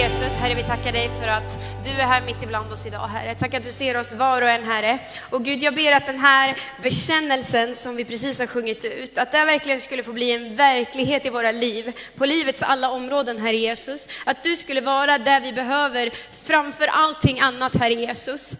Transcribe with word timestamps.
Jesus, 0.00 0.36
Herre 0.36 0.54
vi 0.54 0.62
tackar 0.62 0.92
dig 0.92 1.10
för 1.20 1.28
att 1.28 1.58
du 1.84 1.90
är 1.90 2.06
här 2.06 2.20
mitt 2.20 2.42
ibland 2.42 2.72
oss 2.72 2.86
idag 2.86 3.08
Herre. 3.08 3.34
Tack 3.34 3.54
att 3.54 3.62
du 3.62 3.72
ser 3.72 3.96
oss 3.96 4.12
var 4.12 4.42
och 4.42 4.48
en 4.48 4.64
Herre. 4.64 4.98
Och 5.30 5.44
Gud 5.44 5.62
jag 5.62 5.74
ber 5.74 5.92
att 5.92 6.06
den 6.06 6.18
här 6.18 6.56
bekännelsen 6.82 7.74
som 7.74 7.96
vi 7.96 8.04
precis 8.04 8.38
har 8.38 8.46
sjungit 8.46 8.84
ut, 8.84 9.18
att 9.18 9.32
det 9.32 9.44
verkligen 9.44 9.80
skulle 9.80 10.02
få 10.02 10.12
bli 10.12 10.30
en 10.30 10.56
verklighet 10.56 11.26
i 11.26 11.30
våra 11.30 11.52
liv, 11.52 11.92
på 12.16 12.26
livets 12.26 12.62
alla 12.62 12.90
områden 12.90 13.38
Herre 13.38 13.56
Jesus. 13.56 14.08
Att 14.24 14.42
du 14.42 14.56
skulle 14.56 14.80
vara 14.80 15.18
där 15.18 15.40
vi 15.40 15.52
behöver 15.52 16.10
framför 16.44 16.86
allting 16.86 17.40
annat 17.40 17.76
Herre 17.76 17.94
Jesus. 17.94 18.54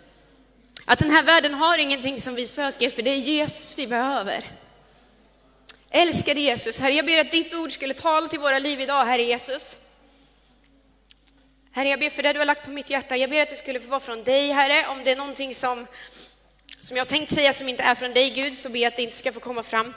Att 0.86 0.98
den 0.98 1.10
här 1.10 1.22
världen 1.22 1.54
har 1.54 1.78
ingenting 1.78 2.20
som 2.20 2.34
vi 2.34 2.46
söker, 2.46 2.90
för 2.90 3.02
det 3.02 3.10
är 3.10 3.16
Jesus 3.16 3.78
vi 3.78 3.86
behöver. 3.86 4.44
Älskade 5.90 6.40
Jesus, 6.40 6.78
Herre 6.78 6.92
jag 6.92 7.06
ber 7.06 7.20
att 7.20 7.30
ditt 7.30 7.54
ord 7.54 7.72
skulle 7.72 7.94
tala 7.94 8.28
till 8.28 8.40
våra 8.40 8.58
liv 8.58 8.80
idag 8.80 9.04
Herre 9.04 9.22
Jesus. 9.22 9.76
Herre, 11.72 11.88
jag 11.88 12.00
ber 12.00 12.10
för 12.10 12.22
det 12.22 12.32
du 12.32 12.38
har 12.38 12.46
lagt 12.46 12.64
på 12.64 12.70
mitt 12.70 12.90
hjärta. 12.90 13.16
Jag 13.16 13.30
ber 13.30 13.42
att 13.42 13.50
det 13.50 13.56
skulle 13.56 13.80
få 13.80 13.88
vara 13.90 14.00
från 14.00 14.22
dig, 14.22 14.48
Herre. 14.48 14.86
Om 14.88 15.04
det 15.04 15.10
är 15.10 15.16
någonting 15.16 15.54
som, 15.54 15.86
som 16.80 16.96
jag 16.96 17.08
tänkt 17.08 17.34
säga 17.34 17.52
som 17.52 17.68
inte 17.68 17.82
är 17.82 17.94
från 17.94 18.14
dig, 18.14 18.30
Gud, 18.30 18.56
så 18.56 18.68
ber 18.68 18.78
jag 18.78 18.88
att 18.88 18.96
det 18.96 19.02
inte 19.02 19.16
ska 19.16 19.32
få 19.32 19.40
komma 19.40 19.62
fram. 19.62 19.94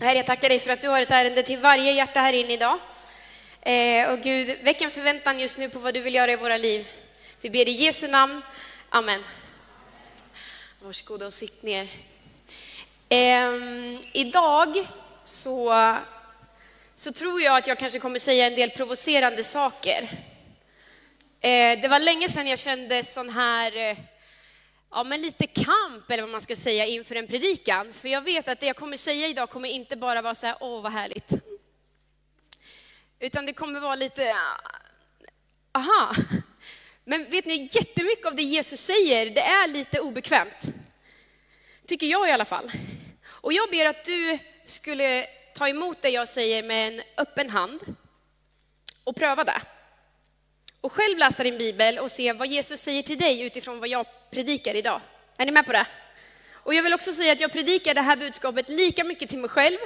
Herre, 0.00 0.16
jag 0.16 0.26
tackar 0.26 0.48
dig 0.48 0.58
för 0.58 0.70
att 0.70 0.80
du 0.80 0.88
har 0.88 1.02
ett 1.02 1.10
ärende 1.10 1.42
till 1.42 1.58
varje 1.58 1.92
hjärta 1.92 2.20
här 2.20 2.32
inne 2.32 2.52
idag. 2.52 2.78
Eh, 3.62 4.12
och 4.12 4.20
Gud, 4.20 4.58
väck 4.62 4.80
en 4.80 4.90
förväntan 4.90 5.40
just 5.40 5.58
nu 5.58 5.68
på 5.68 5.78
vad 5.78 5.94
du 5.94 6.00
vill 6.00 6.14
göra 6.14 6.32
i 6.32 6.36
våra 6.36 6.56
liv. 6.56 6.88
Vi 7.40 7.50
ber 7.50 7.68
i 7.68 7.72
Jesu 7.72 8.08
namn. 8.08 8.42
Amen. 8.88 9.24
Varsågoda 10.82 11.26
och 11.26 11.32
sitt 11.32 11.62
ner. 11.62 11.88
Eh, 13.08 13.50
idag 14.12 14.86
så, 15.24 15.96
så 16.96 17.12
tror 17.12 17.40
jag 17.40 17.56
att 17.56 17.66
jag 17.66 17.78
kanske 17.78 17.98
kommer 17.98 18.18
säga 18.18 18.46
en 18.46 18.54
del 18.54 18.70
provocerande 18.70 19.44
saker. 19.44 20.08
Eh, 21.42 21.80
det 21.80 21.88
var 21.88 21.98
länge 21.98 22.28
sedan 22.28 22.46
jag 22.46 22.58
kände 22.58 23.04
sån 23.04 23.30
här, 23.30 23.76
eh, 23.76 23.98
ja 24.90 25.04
men 25.04 25.20
lite 25.20 25.46
kamp 25.46 26.10
eller 26.10 26.22
vad 26.22 26.30
man 26.30 26.40
ska 26.40 26.56
säga 26.56 26.86
inför 26.86 27.14
en 27.14 27.26
predikan. 27.26 27.92
För 27.92 28.08
jag 28.08 28.22
vet 28.22 28.48
att 28.48 28.60
det 28.60 28.66
jag 28.66 28.76
kommer 28.76 28.96
säga 28.96 29.28
idag 29.28 29.50
kommer 29.50 29.68
inte 29.68 29.96
bara 29.96 30.22
vara 30.22 30.34
så 30.34 30.46
här, 30.46 30.56
åh 30.60 30.82
vad 30.82 30.92
härligt. 30.92 31.30
Utan 33.18 33.46
det 33.46 33.52
kommer 33.52 33.80
vara 33.80 33.94
lite, 33.94 34.34
ah, 34.34 35.78
aha. 35.78 36.14
Men 37.04 37.30
vet 37.30 37.44
ni, 37.44 37.68
jättemycket 37.72 38.26
av 38.26 38.34
det 38.34 38.42
Jesus 38.42 38.80
säger, 38.80 39.30
det 39.30 39.40
är 39.40 39.68
lite 39.68 40.00
obekvämt. 40.00 40.68
Tycker 41.86 42.06
jag 42.06 42.28
i 42.28 42.32
alla 42.32 42.44
fall. 42.44 42.72
Och 43.26 43.52
jag 43.52 43.70
ber 43.70 43.86
att 43.86 44.04
du 44.04 44.38
skulle 44.66 45.26
ta 45.54 45.68
emot 45.68 46.02
det 46.02 46.10
jag 46.10 46.28
säger 46.28 46.62
med 46.62 46.88
en 46.88 47.02
öppen 47.16 47.50
hand 47.50 47.80
och 49.04 49.16
pröva 49.16 49.44
det. 49.44 49.62
Och 50.80 50.92
själv 50.92 51.18
läsa 51.18 51.42
din 51.42 51.58
bibel 51.58 51.98
och 51.98 52.10
se 52.10 52.32
vad 52.32 52.48
Jesus 52.48 52.80
säger 52.80 53.02
till 53.02 53.18
dig 53.18 53.42
utifrån 53.42 53.80
vad 53.80 53.88
jag 53.88 54.06
predikar 54.30 54.74
idag. 54.74 55.00
Är 55.36 55.46
ni 55.46 55.52
med 55.52 55.66
på 55.66 55.72
det? 55.72 55.86
Och 56.52 56.74
jag 56.74 56.82
vill 56.82 56.94
också 56.94 57.12
säga 57.12 57.32
att 57.32 57.40
jag 57.40 57.52
predikar 57.52 57.94
det 57.94 58.00
här 58.00 58.16
budskapet 58.16 58.68
lika 58.68 59.04
mycket 59.04 59.28
till 59.28 59.38
mig 59.38 59.50
själv 59.50 59.78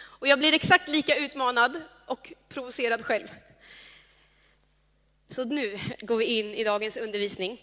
och 0.00 0.28
jag 0.28 0.38
blir 0.38 0.54
exakt 0.54 0.88
lika 0.88 1.16
utmanad 1.16 1.80
och 2.06 2.32
provocerad 2.48 3.04
själv. 3.04 3.26
Så 5.28 5.44
nu 5.44 5.78
går 6.00 6.16
vi 6.16 6.24
in 6.24 6.54
i 6.54 6.64
dagens 6.64 6.96
undervisning. 6.96 7.62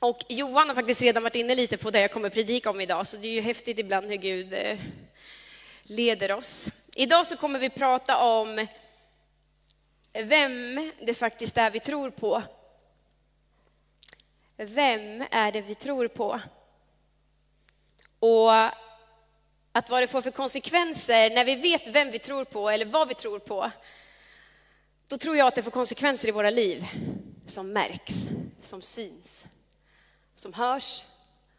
Och 0.00 0.24
Johan 0.28 0.68
har 0.68 0.74
faktiskt 0.74 1.02
redan 1.02 1.22
varit 1.22 1.34
inne 1.34 1.54
lite 1.54 1.76
på 1.76 1.90
det 1.90 2.00
jag 2.00 2.12
kommer 2.12 2.30
predika 2.30 2.70
om 2.70 2.80
idag, 2.80 3.06
så 3.06 3.16
det 3.16 3.28
är 3.28 3.32
ju 3.32 3.40
häftigt 3.40 3.78
ibland 3.78 4.10
hur 4.10 4.16
Gud 4.16 4.52
eh, 4.52 4.78
leder 5.82 6.32
oss. 6.32 6.68
Idag 6.94 7.26
så 7.26 7.36
kommer 7.36 7.58
vi 7.58 7.70
prata 7.70 8.16
om 8.16 8.66
vem 10.24 10.92
det 11.00 11.14
faktiskt 11.14 11.56
är 11.56 11.70
vi 11.70 11.80
tror 11.80 12.10
på. 12.10 12.42
Vem 14.56 15.24
är 15.30 15.52
det 15.52 15.60
vi 15.60 15.74
tror 15.74 16.08
på? 16.08 16.40
Och 18.18 18.52
att 19.72 19.90
vad 19.90 20.02
det 20.02 20.06
får 20.06 20.22
för 20.22 20.30
konsekvenser 20.30 21.30
när 21.30 21.44
vi 21.44 21.54
vet 21.54 21.86
vem 21.86 22.10
vi 22.10 22.18
tror 22.18 22.44
på 22.44 22.70
eller 22.70 22.84
vad 22.84 23.08
vi 23.08 23.14
tror 23.14 23.38
på, 23.38 23.70
då 25.06 25.16
tror 25.18 25.36
jag 25.36 25.46
att 25.46 25.54
det 25.54 25.62
får 25.62 25.70
konsekvenser 25.70 26.28
i 26.28 26.30
våra 26.30 26.50
liv 26.50 26.86
som 27.46 27.72
märks, 27.72 28.14
som 28.62 28.82
syns, 28.82 29.46
som 30.36 30.54
hörs 30.54 31.04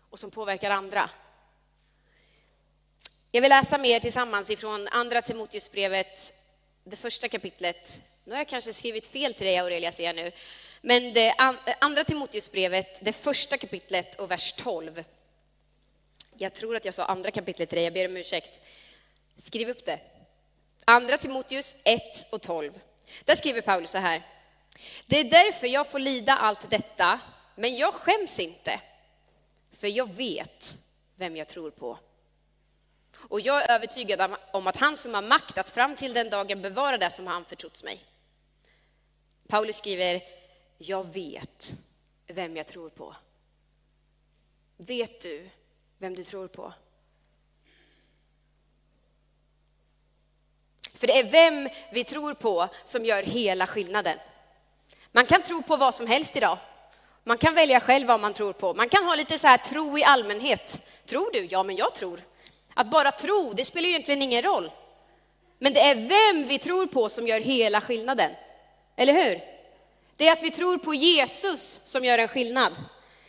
och 0.10 0.20
som 0.20 0.32
påverkar 0.32 0.72
andra. 0.72 1.10
Jag 3.32 3.42
vill 3.42 3.50
läsa 3.50 3.78
med 3.78 3.90
er 3.90 4.00
tillsammans 4.00 4.50
ifrån 4.50 4.88
Andra 4.88 5.22
Timoteusbrevet, 5.22 6.34
det 6.84 6.96
första 6.96 7.28
kapitlet, 7.28 8.02
nu 8.30 8.36
har 8.36 8.40
jag 8.40 8.48
kanske 8.48 8.74
skrivit 8.74 9.06
fel 9.06 9.34
till 9.34 9.46
dig 9.46 9.58
Aurelia, 9.58 9.92
ser 9.92 10.04
jag 10.04 10.16
nu. 10.16 10.32
Men 10.82 11.14
det 11.14 11.28
eh, 11.28 11.54
andra 11.80 12.04
Timoteusbrevet, 12.04 13.00
det 13.02 13.14
första 13.14 13.58
kapitlet 13.58 14.16
och 14.16 14.32
vers 14.32 14.54
12. 14.54 15.04
Jag 16.38 16.54
tror 16.54 16.76
att 16.76 16.86
jag 16.86 16.94
sa 16.94 17.06
andra 17.06 17.32
kapitlet 17.32 17.70
till 17.70 17.76
dig, 17.76 17.84
jag 17.84 17.94
ber 17.94 18.06
om 18.06 18.18
ursäkt. 18.18 18.62
Skriv 19.36 19.70
upp 19.70 19.86
det. 19.86 20.00
Andra 20.86 21.18
Timoteus 21.18 21.76
1 21.84 22.02
och 22.32 22.42
12. 22.42 22.80
Där 23.26 23.36
skriver 23.36 23.62
Paulus 23.62 23.92
så 23.92 23.98
här. 23.98 24.22
Det 25.06 25.20
är 25.20 25.24
därför 25.24 25.68
jag 25.68 25.88
får 25.88 26.00
lida 26.00 26.34
allt 26.34 26.70
detta, 26.70 27.20
men 27.56 27.76
jag 27.76 27.94
skäms 27.94 28.40
inte. 28.40 28.82
För 29.74 29.88
jag 29.88 30.14
vet 30.14 30.76
vem 31.16 31.36
jag 31.36 31.48
tror 31.48 31.72
på. 31.72 31.98
Och 33.18 33.42
jag 33.42 33.64
är 33.64 33.76
övertygad 33.76 34.36
om 34.52 34.68
att 34.68 34.78
han 34.78 34.98
som 34.98 35.14
har 35.14 35.22
makt 35.22 35.58
att 35.58 35.70
fram 35.70 35.96
till 35.96 36.14
den 36.14 36.30
dagen 36.30 36.62
bevara 36.62 36.98
det 36.98 37.10
som 37.10 37.28
han 37.28 37.46
förtrotts 37.46 37.84
mig. 37.84 38.06
Paulus 39.50 39.76
skriver, 39.76 40.22
jag 40.78 41.14
vet 41.14 41.74
vem 42.28 42.58
jag 42.58 42.68
tror 42.68 42.90
på. 42.90 43.16
Vet 44.78 45.22
du 45.22 45.50
vem 45.98 46.16
du 46.16 46.24
tror 46.24 46.48
på? 46.48 46.74
För 50.94 51.08
det 51.08 51.20
är 51.20 51.24
vem 51.24 51.70
vi 51.92 52.04
tror 52.04 52.34
på 52.34 52.70
som 52.86 53.06
gör 53.06 53.24
hela 53.24 53.68
skillnaden. 53.68 54.18
Man 55.12 55.26
kan 55.26 55.42
tro 55.42 55.62
på 55.62 55.78
vad 55.78 55.96
som 55.96 56.08
helst 56.08 56.36
idag. 56.36 56.58
Man 57.24 57.38
kan 57.38 57.56
välja 57.56 57.80
själv 57.80 58.08
vad 58.08 58.20
man 58.20 58.34
tror 58.34 58.54
på. 58.54 58.74
Man 58.74 58.90
kan 58.90 59.06
ha 59.06 59.16
lite 59.16 59.40
så 59.40 59.48
här 59.48 59.58
tro 59.58 59.98
i 59.98 60.04
allmänhet. 60.04 60.90
Tror 61.06 61.32
du? 61.34 61.48
Ja, 61.52 61.64
men 61.64 61.76
jag 61.76 61.96
tror. 61.96 62.22
Att 62.74 62.92
bara 62.92 63.12
tro, 63.12 63.54
det 63.54 63.66
spelar 63.66 63.90
egentligen 63.90 64.22
ingen 64.22 64.42
roll. 64.42 64.72
Men 65.60 65.74
det 65.74 65.80
är 65.80 65.96
vem 65.96 66.48
vi 66.48 66.60
tror 66.60 66.88
på 66.88 67.10
som 67.10 67.28
gör 67.28 67.40
hela 67.40 67.82
skillnaden. 67.82 68.32
Eller 69.00 69.14
hur? 69.14 69.42
Det 70.18 70.28
är 70.28 70.34
att 70.34 70.44
vi 70.44 70.52
tror 70.52 70.78
på 70.78 70.94
Jesus 70.94 71.82
som 71.86 72.06
gör 72.06 72.18
en 72.18 72.28
skillnad. 72.28 72.74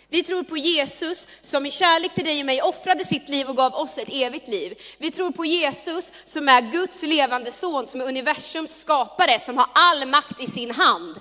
Vi 0.08 0.22
tror 0.22 0.42
på 0.42 0.56
Jesus 0.56 1.28
som 1.42 1.66
i 1.66 1.70
kärlek 1.70 2.14
till 2.14 2.24
dig 2.24 2.40
och 2.40 2.46
mig 2.46 2.62
offrade 2.62 3.04
sitt 3.04 3.28
liv 3.28 3.48
och 3.48 3.56
gav 3.56 3.74
oss 3.74 3.98
ett 3.98 4.08
evigt 4.12 4.48
liv. 4.48 4.78
Vi 4.98 5.10
tror 5.10 5.30
på 5.30 5.44
Jesus 5.44 6.12
som 6.24 6.48
är 6.48 6.72
Guds 6.72 7.02
levande 7.02 7.52
son, 7.52 7.86
som 7.86 8.00
är 8.00 8.08
universums 8.08 8.80
skapare, 8.80 9.38
som 9.40 9.56
har 9.56 9.66
all 9.74 10.08
makt 10.08 10.40
i 10.40 10.46
sin 10.46 10.70
hand. 10.70 11.20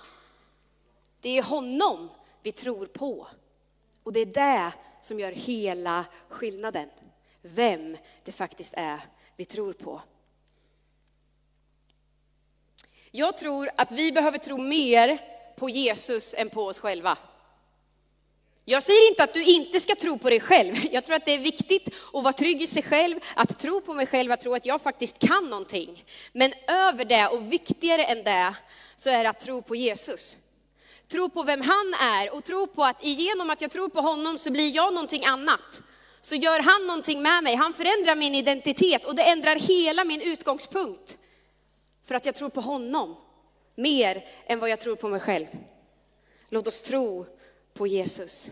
Det 1.22 1.38
är 1.38 1.44
honom 1.44 2.10
vi 2.44 2.52
tror 2.52 2.86
på. 2.86 3.28
Och 4.04 4.14
det 4.14 4.20
är 4.20 4.26
det 4.26 4.72
som 5.02 5.20
gör 5.20 5.32
hela 5.32 6.06
skillnaden. 6.30 6.90
Vem 7.42 7.98
det 8.24 8.32
faktiskt 8.32 8.74
är 8.78 9.00
vi 9.36 9.46
tror 9.46 9.74
på. 9.74 10.02
Jag 13.12 13.38
tror 13.38 13.70
att 13.76 13.92
vi 13.92 14.12
behöver 14.12 14.38
tro 14.38 14.58
mer 14.58 15.20
på 15.56 15.70
Jesus 15.70 16.36
än 16.38 16.50
på 16.50 16.66
oss 16.66 16.80
själva. 16.80 17.18
Jag 18.66 18.84
säger 18.84 19.10
inte 19.10 19.24
att 19.24 19.34
du 19.34 19.44
inte 19.44 19.80
ska 19.80 19.96
tro 19.96 20.18
på 20.18 20.30
dig 20.30 20.40
själv. 20.40 20.76
Jag 20.92 21.06
tror 21.06 21.16
att 21.16 21.26
det 21.26 21.34
är 21.34 21.40
viktigt 21.40 21.88
att 22.14 22.24
vara 22.24 22.34
trygg 22.34 22.62
i 22.62 22.68
sig 22.68 22.84
själv, 22.84 23.20
att 23.36 23.60
tro 23.60 23.82
på 23.82 23.94
mig 23.94 24.08
själv, 24.08 24.32
att 24.32 24.42
tro 24.42 24.54
att 24.54 24.66
jag 24.66 24.82
faktiskt 24.82 25.20
kan 25.20 25.50
någonting. 25.50 26.04
Men 26.34 26.54
över 26.68 27.06
det 27.06 27.28
och 27.28 27.54
viktigare 27.54 28.04
än 28.04 28.24
det 28.24 28.56
så 28.96 29.10
är 29.10 29.24
det 29.24 29.30
att 29.30 29.40
tro 29.40 29.62
på 29.62 29.76
Jesus. 29.76 30.38
Tro 31.08 31.30
på 31.30 31.44
vem 31.44 31.62
han 31.62 31.94
är 32.02 32.36
och 32.36 32.44
tro 32.44 32.68
på 32.68 32.84
att 32.84 33.06
genom 33.06 33.50
att 33.50 33.62
jag 33.62 33.72
tror 33.72 33.90
på 33.90 34.02
honom 34.02 34.38
så 34.38 34.52
blir 34.52 34.76
jag 34.76 34.94
någonting 34.94 35.26
annat. 35.26 35.82
Så 36.22 36.36
gör 36.36 36.60
han 36.60 36.88
någonting 36.88 37.22
med 37.22 37.44
mig, 37.44 37.56
han 37.56 37.74
förändrar 37.74 38.16
min 38.16 38.36
identitet 38.36 39.06
och 39.06 39.16
det 39.16 39.24
ändrar 39.24 39.56
hela 39.56 40.04
min 40.04 40.22
utgångspunkt. 40.22 41.16
För 42.10 42.16
att 42.16 42.26
jag 42.26 42.36
tror 42.36 42.50
på 42.50 42.62
honom 42.62 43.16
mer 43.76 44.26
än 44.46 44.60
vad 44.60 44.70
jag 44.70 44.80
tror 44.80 44.96
på 44.96 45.10
mig 45.10 45.20
själv. 45.20 45.46
Låt 46.50 46.68
oss 46.68 46.82
tro 46.82 47.26
på 47.74 47.88
Jesus. 47.88 48.50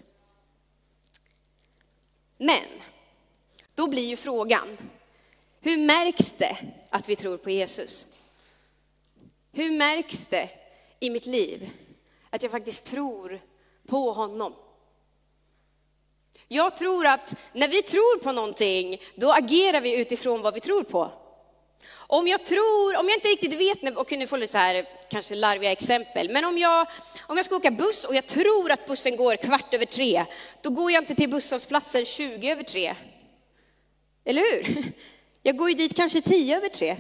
Men 2.38 2.66
då 3.76 3.88
blir 3.88 4.06
ju 4.06 4.18
frågan, 4.18 4.78
hur 5.60 5.78
märks 5.78 6.32
det 6.32 6.58
att 6.90 7.10
vi 7.10 7.16
tror 7.16 7.38
på 7.38 7.50
Jesus? 7.50 8.18
Hur 9.52 9.72
märks 9.72 10.28
det 10.28 10.50
i 11.00 11.10
mitt 11.10 11.26
liv 11.26 11.70
att 12.30 12.44
jag 12.44 12.52
faktiskt 12.52 12.86
tror 12.86 13.42
på 13.88 14.12
honom? 14.12 14.56
Jag 16.48 16.78
tror 16.78 17.06
att 17.08 17.36
när 17.54 17.68
vi 17.68 17.82
tror 17.82 18.20
på 18.24 18.32
någonting, 18.32 19.02
då 19.16 19.32
agerar 19.32 19.82
vi 19.82 20.02
utifrån 20.02 20.42
vad 20.42 20.54
vi 20.54 20.60
tror 20.60 20.84
på. 20.84 21.27
Om 22.10 22.28
jag 22.28 22.46
tror, 22.46 22.98
om 22.98 23.10
jag 23.10 23.18
inte 23.18 23.28
riktigt 23.28 23.54
vet, 23.54 23.98
och 23.98 24.10
kunde 24.10 24.28
få 24.28 24.38
lite 24.38 24.52
så 24.52 24.58
här, 24.58 24.86
kanske 25.10 25.36
larviga 25.36 25.72
exempel, 25.72 26.30
men 26.30 26.46
om 26.46 26.58
jag, 26.58 26.88
om 27.22 27.38
jag 27.38 27.46
ska 27.46 27.56
åka 27.56 27.72
buss 27.72 28.04
och 28.04 28.16
jag 28.16 28.28
tror 28.28 28.72
att 28.72 28.88
bussen 28.88 29.18
går 29.18 29.36
kvart 29.36 29.74
över 29.74 29.86
tre, 29.86 30.26
då 30.62 30.70
går 30.70 30.92
jag 30.92 31.02
inte 31.02 31.16
till 31.16 31.30
busshållplatsen 31.30 32.06
20 32.06 32.52
över 32.52 32.64
tre. 32.64 32.96
Eller 34.26 34.42
hur? 34.42 34.92
Jag 35.44 35.58
går 35.58 35.70
ju 35.70 35.76
dit 35.76 35.96
kanske 35.96 36.22
10 36.22 36.58
över 36.58 36.70
tre. 36.70 36.98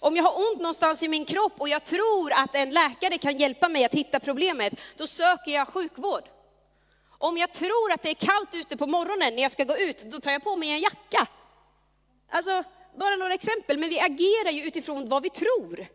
Om 0.00 0.16
jag 0.16 0.24
har 0.24 0.50
ont 0.50 0.58
någonstans 0.58 1.02
i 1.02 1.08
min 1.08 1.24
kropp 1.24 1.52
och 1.58 1.68
jag 1.68 1.84
tror 1.84 2.32
att 2.32 2.54
en 2.54 2.70
läkare 2.70 3.18
kan 3.18 3.38
hjälpa 3.38 3.68
mig 3.68 3.84
att 3.84 3.94
hitta 3.94 4.20
problemet, 4.20 4.72
då 4.96 5.06
söker 5.06 5.50
jag 5.50 5.68
sjukvård. 5.68 6.24
Om 7.18 7.38
jag 7.38 7.52
tror 7.52 7.92
att 7.92 8.02
det 8.02 8.10
är 8.10 8.14
kallt 8.14 8.54
ute 8.54 8.76
på 8.76 8.86
morgonen 8.86 9.34
när 9.34 9.42
jag 9.42 9.52
ska 9.52 9.64
gå 9.64 9.76
ut, 9.76 10.02
då 10.02 10.20
tar 10.20 10.30
jag 10.30 10.44
på 10.44 10.56
mig 10.56 10.70
en 10.70 10.80
jacka. 10.80 11.26
Alltså, 12.30 12.64
bara 12.98 13.16
några 13.16 13.34
exempel, 13.34 13.78
men 13.78 13.90
vi 13.90 14.00
agerar 14.00 14.50
ju 14.50 14.62
utifrån 14.62 15.08
vad 15.08 15.22
vi 15.22 15.30
tror. 15.30 15.86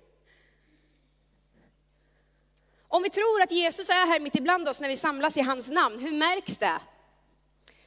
Om 2.87 3.03
vi 3.03 3.09
tror 3.09 3.41
att 3.41 3.51
Jesus 3.51 3.89
är 3.89 4.07
här 4.07 4.19
mitt 4.19 4.35
ibland 4.35 4.69
oss 4.69 4.81
när 4.81 4.89
vi 4.89 4.97
samlas 4.97 5.37
i 5.37 5.41
hans 5.41 5.69
namn, 5.69 5.99
hur 5.99 6.11
märks 6.11 6.57
det? 6.57 6.79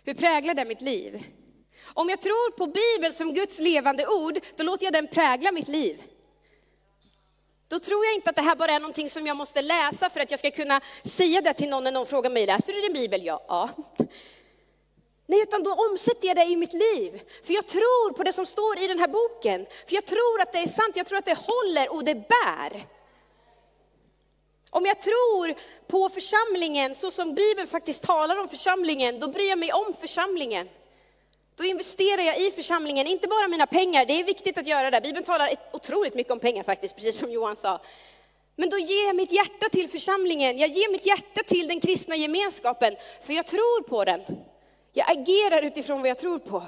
Hur 0.04 0.14
präglar 0.14 0.54
det 0.54 0.64
mitt 0.64 0.80
liv? 0.80 1.24
Om 1.84 2.08
jag 2.08 2.20
tror 2.20 2.56
på 2.56 2.66
Bibeln 2.66 3.12
som 3.12 3.34
Guds 3.34 3.58
levande 3.58 4.06
ord, 4.06 4.38
då 4.56 4.64
låter 4.64 4.84
jag 4.84 4.92
den 4.92 5.08
prägla 5.08 5.52
mitt 5.52 5.68
liv. 5.68 6.02
Då 7.68 7.78
tror 7.78 8.04
jag 8.04 8.14
inte 8.14 8.30
att 8.30 8.36
det 8.36 8.42
här 8.42 8.56
bara 8.56 8.72
är 8.72 8.80
någonting 8.80 9.10
som 9.10 9.26
jag 9.26 9.36
måste 9.36 9.62
läsa 9.62 10.10
för 10.10 10.20
att 10.20 10.30
jag 10.30 10.38
ska 10.38 10.50
kunna 10.50 10.80
säga 11.02 11.40
det 11.40 11.52
till 11.52 11.68
någon 11.68 11.84
när 11.84 11.92
någon 11.92 12.06
frågar 12.06 12.30
mig, 12.30 12.46
läser 12.46 12.72
du 12.72 12.80
din 12.80 12.92
bibel? 12.92 13.24
Ja. 13.24 13.44
ja. 13.48 13.70
Nej, 15.30 15.42
utan 15.42 15.62
då 15.62 15.72
omsätter 15.72 16.28
jag 16.28 16.36
det 16.36 16.44
i 16.44 16.56
mitt 16.56 16.72
liv. 16.72 17.22
För 17.44 17.52
jag 17.52 17.66
tror 17.66 18.12
på 18.12 18.22
det 18.22 18.32
som 18.32 18.46
står 18.46 18.78
i 18.78 18.86
den 18.86 18.98
här 18.98 19.08
boken. 19.08 19.66
För 19.86 19.94
jag 19.94 20.04
tror 20.04 20.40
att 20.42 20.52
det 20.52 20.58
är 20.58 20.66
sant, 20.66 20.96
jag 20.96 21.06
tror 21.06 21.18
att 21.18 21.24
det 21.24 21.38
håller 21.38 21.92
och 21.92 22.04
det 22.04 22.14
bär. 22.14 22.86
Om 24.70 24.86
jag 24.86 25.00
tror 25.00 25.54
på 25.86 26.08
församlingen 26.08 26.94
så 26.94 27.10
som 27.10 27.34
Bibeln 27.34 27.68
faktiskt 27.68 28.02
talar 28.02 28.40
om 28.40 28.48
församlingen, 28.48 29.20
då 29.20 29.28
bryr 29.28 29.48
jag 29.48 29.58
mig 29.58 29.72
om 29.72 29.94
församlingen. 30.00 30.68
Då 31.56 31.64
investerar 31.64 32.22
jag 32.22 32.40
i 32.40 32.50
församlingen, 32.50 33.06
inte 33.06 33.28
bara 33.28 33.48
mina 33.48 33.66
pengar, 33.66 34.06
det 34.06 34.20
är 34.20 34.24
viktigt 34.24 34.58
att 34.58 34.66
göra 34.66 34.90
det. 34.90 35.00
Bibeln 35.00 35.24
talar 35.24 35.50
otroligt 35.72 36.14
mycket 36.14 36.32
om 36.32 36.40
pengar 36.40 36.62
faktiskt, 36.62 36.94
precis 36.94 37.18
som 37.18 37.32
Johan 37.32 37.56
sa. 37.56 37.80
Men 38.56 38.70
då 38.70 38.78
ger 38.78 39.06
jag 39.06 39.16
mitt 39.16 39.32
hjärta 39.32 39.68
till 39.72 39.88
församlingen, 39.88 40.58
jag 40.58 40.70
ger 40.70 40.92
mitt 40.92 41.06
hjärta 41.06 41.42
till 41.46 41.68
den 41.68 41.80
kristna 41.80 42.16
gemenskapen, 42.16 42.96
för 43.22 43.32
jag 43.32 43.46
tror 43.46 43.82
på 43.82 44.04
den. 44.04 44.20
Jag 44.98 45.10
agerar 45.10 45.62
utifrån 45.62 46.00
vad 46.00 46.10
jag 46.10 46.18
tror 46.18 46.38
på. 46.38 46.66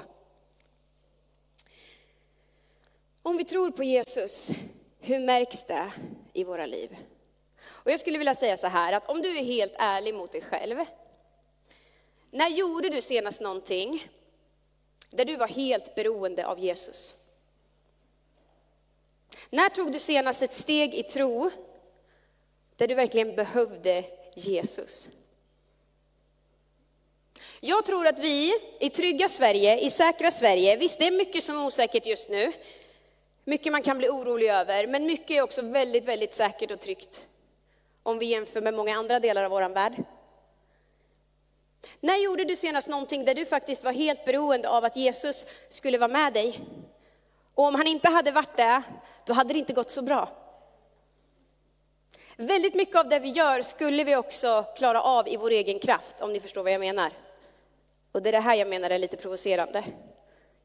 Om 3.21 3.37
vi 3.37 3.43
tror 3.43 3.71
på 3.71 3.83
Jesus, 3.83 4.49
hur 4.99 5.19
märks 5.19 5.63
det 5.63 5.91
i 6.33 6.43
våra 6.43 6.65
liv? 6.65 6.97
Och 7.63 7.91
jag 7.91 7.99
skulle 7.99 8.17
vilja 8.17 8.35
säga 8.35 8.57
så 8.57 8.67
här, 8.67 8.93
att 8.93 9.09
om 9.09 9.21
du 9.21 9.37
är 9.37 9.43
helt 9.43 9.73
ärlig 9.77 10.15
mot 10.15 10.31
dig 10.31 10.41
själv. 10.41 10.85
När 12.31 12.49
gjorde 12.49 12.89
du 12.89 13.01
senast 13.01 13.41
någonting 13.41 14.07
där 15.09 15.25
du 15.25 15.35
var 15.35 15.47
helt 15.47 15.95
beroende 15.95 16.47
av 16.47 16.59
Jesus? 16.59 17.15
När 19.49 19.69
tog 19.69 19.91
du 19.91 19.99
senast 19.99 20.41
ett 20.41 20.53
steg 20.53 20.93
i 20.93 21.03
tro 21.03 21.51
där 22.75 22.87
du 22.87 22.95
verkligen 22.95 23.35
behövde 23.35 24.03
Jesus? 24.35 25.09
Jag 27.63 27.85
tror 27.85 28.07
att 28.07 28.19
vi 28.19 28.53
i 28.79 28.89
trygga 28.89 29.29
Sverige, 29.29 29.79
i 29.79 29.89
säkra 29.89 30.31
Sverige, 30.31 30.77
visst 30.77 30.99
det 30.99 31.07
är 31.07 31.11
mycket 31.11 31.43
som 31.43 31.57
är 31.57 31.65
osäkert 31.65 32.05
just 32.05 32.29
nu, 32.29 32.51
mycket 33.45 33.71
man 33.71 33.81
kan 33.81 33.97
bli 33.97 34.09
orolig 34.09 34.47
över, 34.47 34.87
men 34.87 35.05
mycket 35.05 35.31
är 35.31 35.41
också 35.41 35.61
väldigt, 35.61 36.05
väldigt 36.05 36.33
säkert 36.33 36.71
och 36.71 36.79
tryggt 36.79 37.27
om 38.03 38.19
vi 38.19 38.25
jämför 38.25 38.61
med 38.61 38.73
många 38.73 38.95
andra 38.95 39.19
delar 39.19 39.43
av 39.43 39.51
vår 39.51 39.69
värld. 39.69 39.93
När 41.99 42.17
gjorde 42.17 42.43
du 42.43 42.55
senast 42.55 42.87
någonting 42.87 43.25
där 43.25 43.35
du 43.35 43.45
faktiskt 43.45 43.83
var 43.83 43.91
helt 43.91 44.25
beroende 44.25 44.69
av 44.69 44.85
att 44.85 44.95
Jesus 44.95 45.45
skulle 45.69 45.97
vara 45.97 46.11
med 46.11 46.33
dig? 46.33 46.59
Och 47.55 47.65
om 47.65 47.75
han 47.75 47.87
inte 47.87 48.09
hade 48.09 48.31
varit 48.31 48.57
det, 48.57 48.83
då 49.25 49.33
hade 49.33 49.53
det 49.53 49.59
inte 49.59 49.73
gått 49.73 49.91
så 49.91 50.01
bra. 50.01 50.29
Väldigt 52.35 52.73
mycket 52.73 52.95
av 52.95 53.09
det 53.09 53.19
vi 53.19 53.29
gör 53.29 53.61
skulle 53.61 54.03
vi 54.03 54.15
också 54.15 54.65
klara 54.77 55.01
av 55.01 55.27
i 55.27 55.37
vår 55.37 55.49
egen 55.49 55.79
kraft, 55.79 56.21
om 56.21 56.33
ni 56.33 56.39
förstår 56.39 56.63
vad 56.63 56.71
jag 56.71 56.79
menar. 56.79 57.11
Och 58.11 58.21
det 58.21 58.29
är 58.29 58.31
det 58.31 58.39
här 58.39 58.55
jag 58.55 58.67
menar 58.67 58.89
är 58.89 58.99
lite 58.99 59.17
provocerande. 59.17 59.83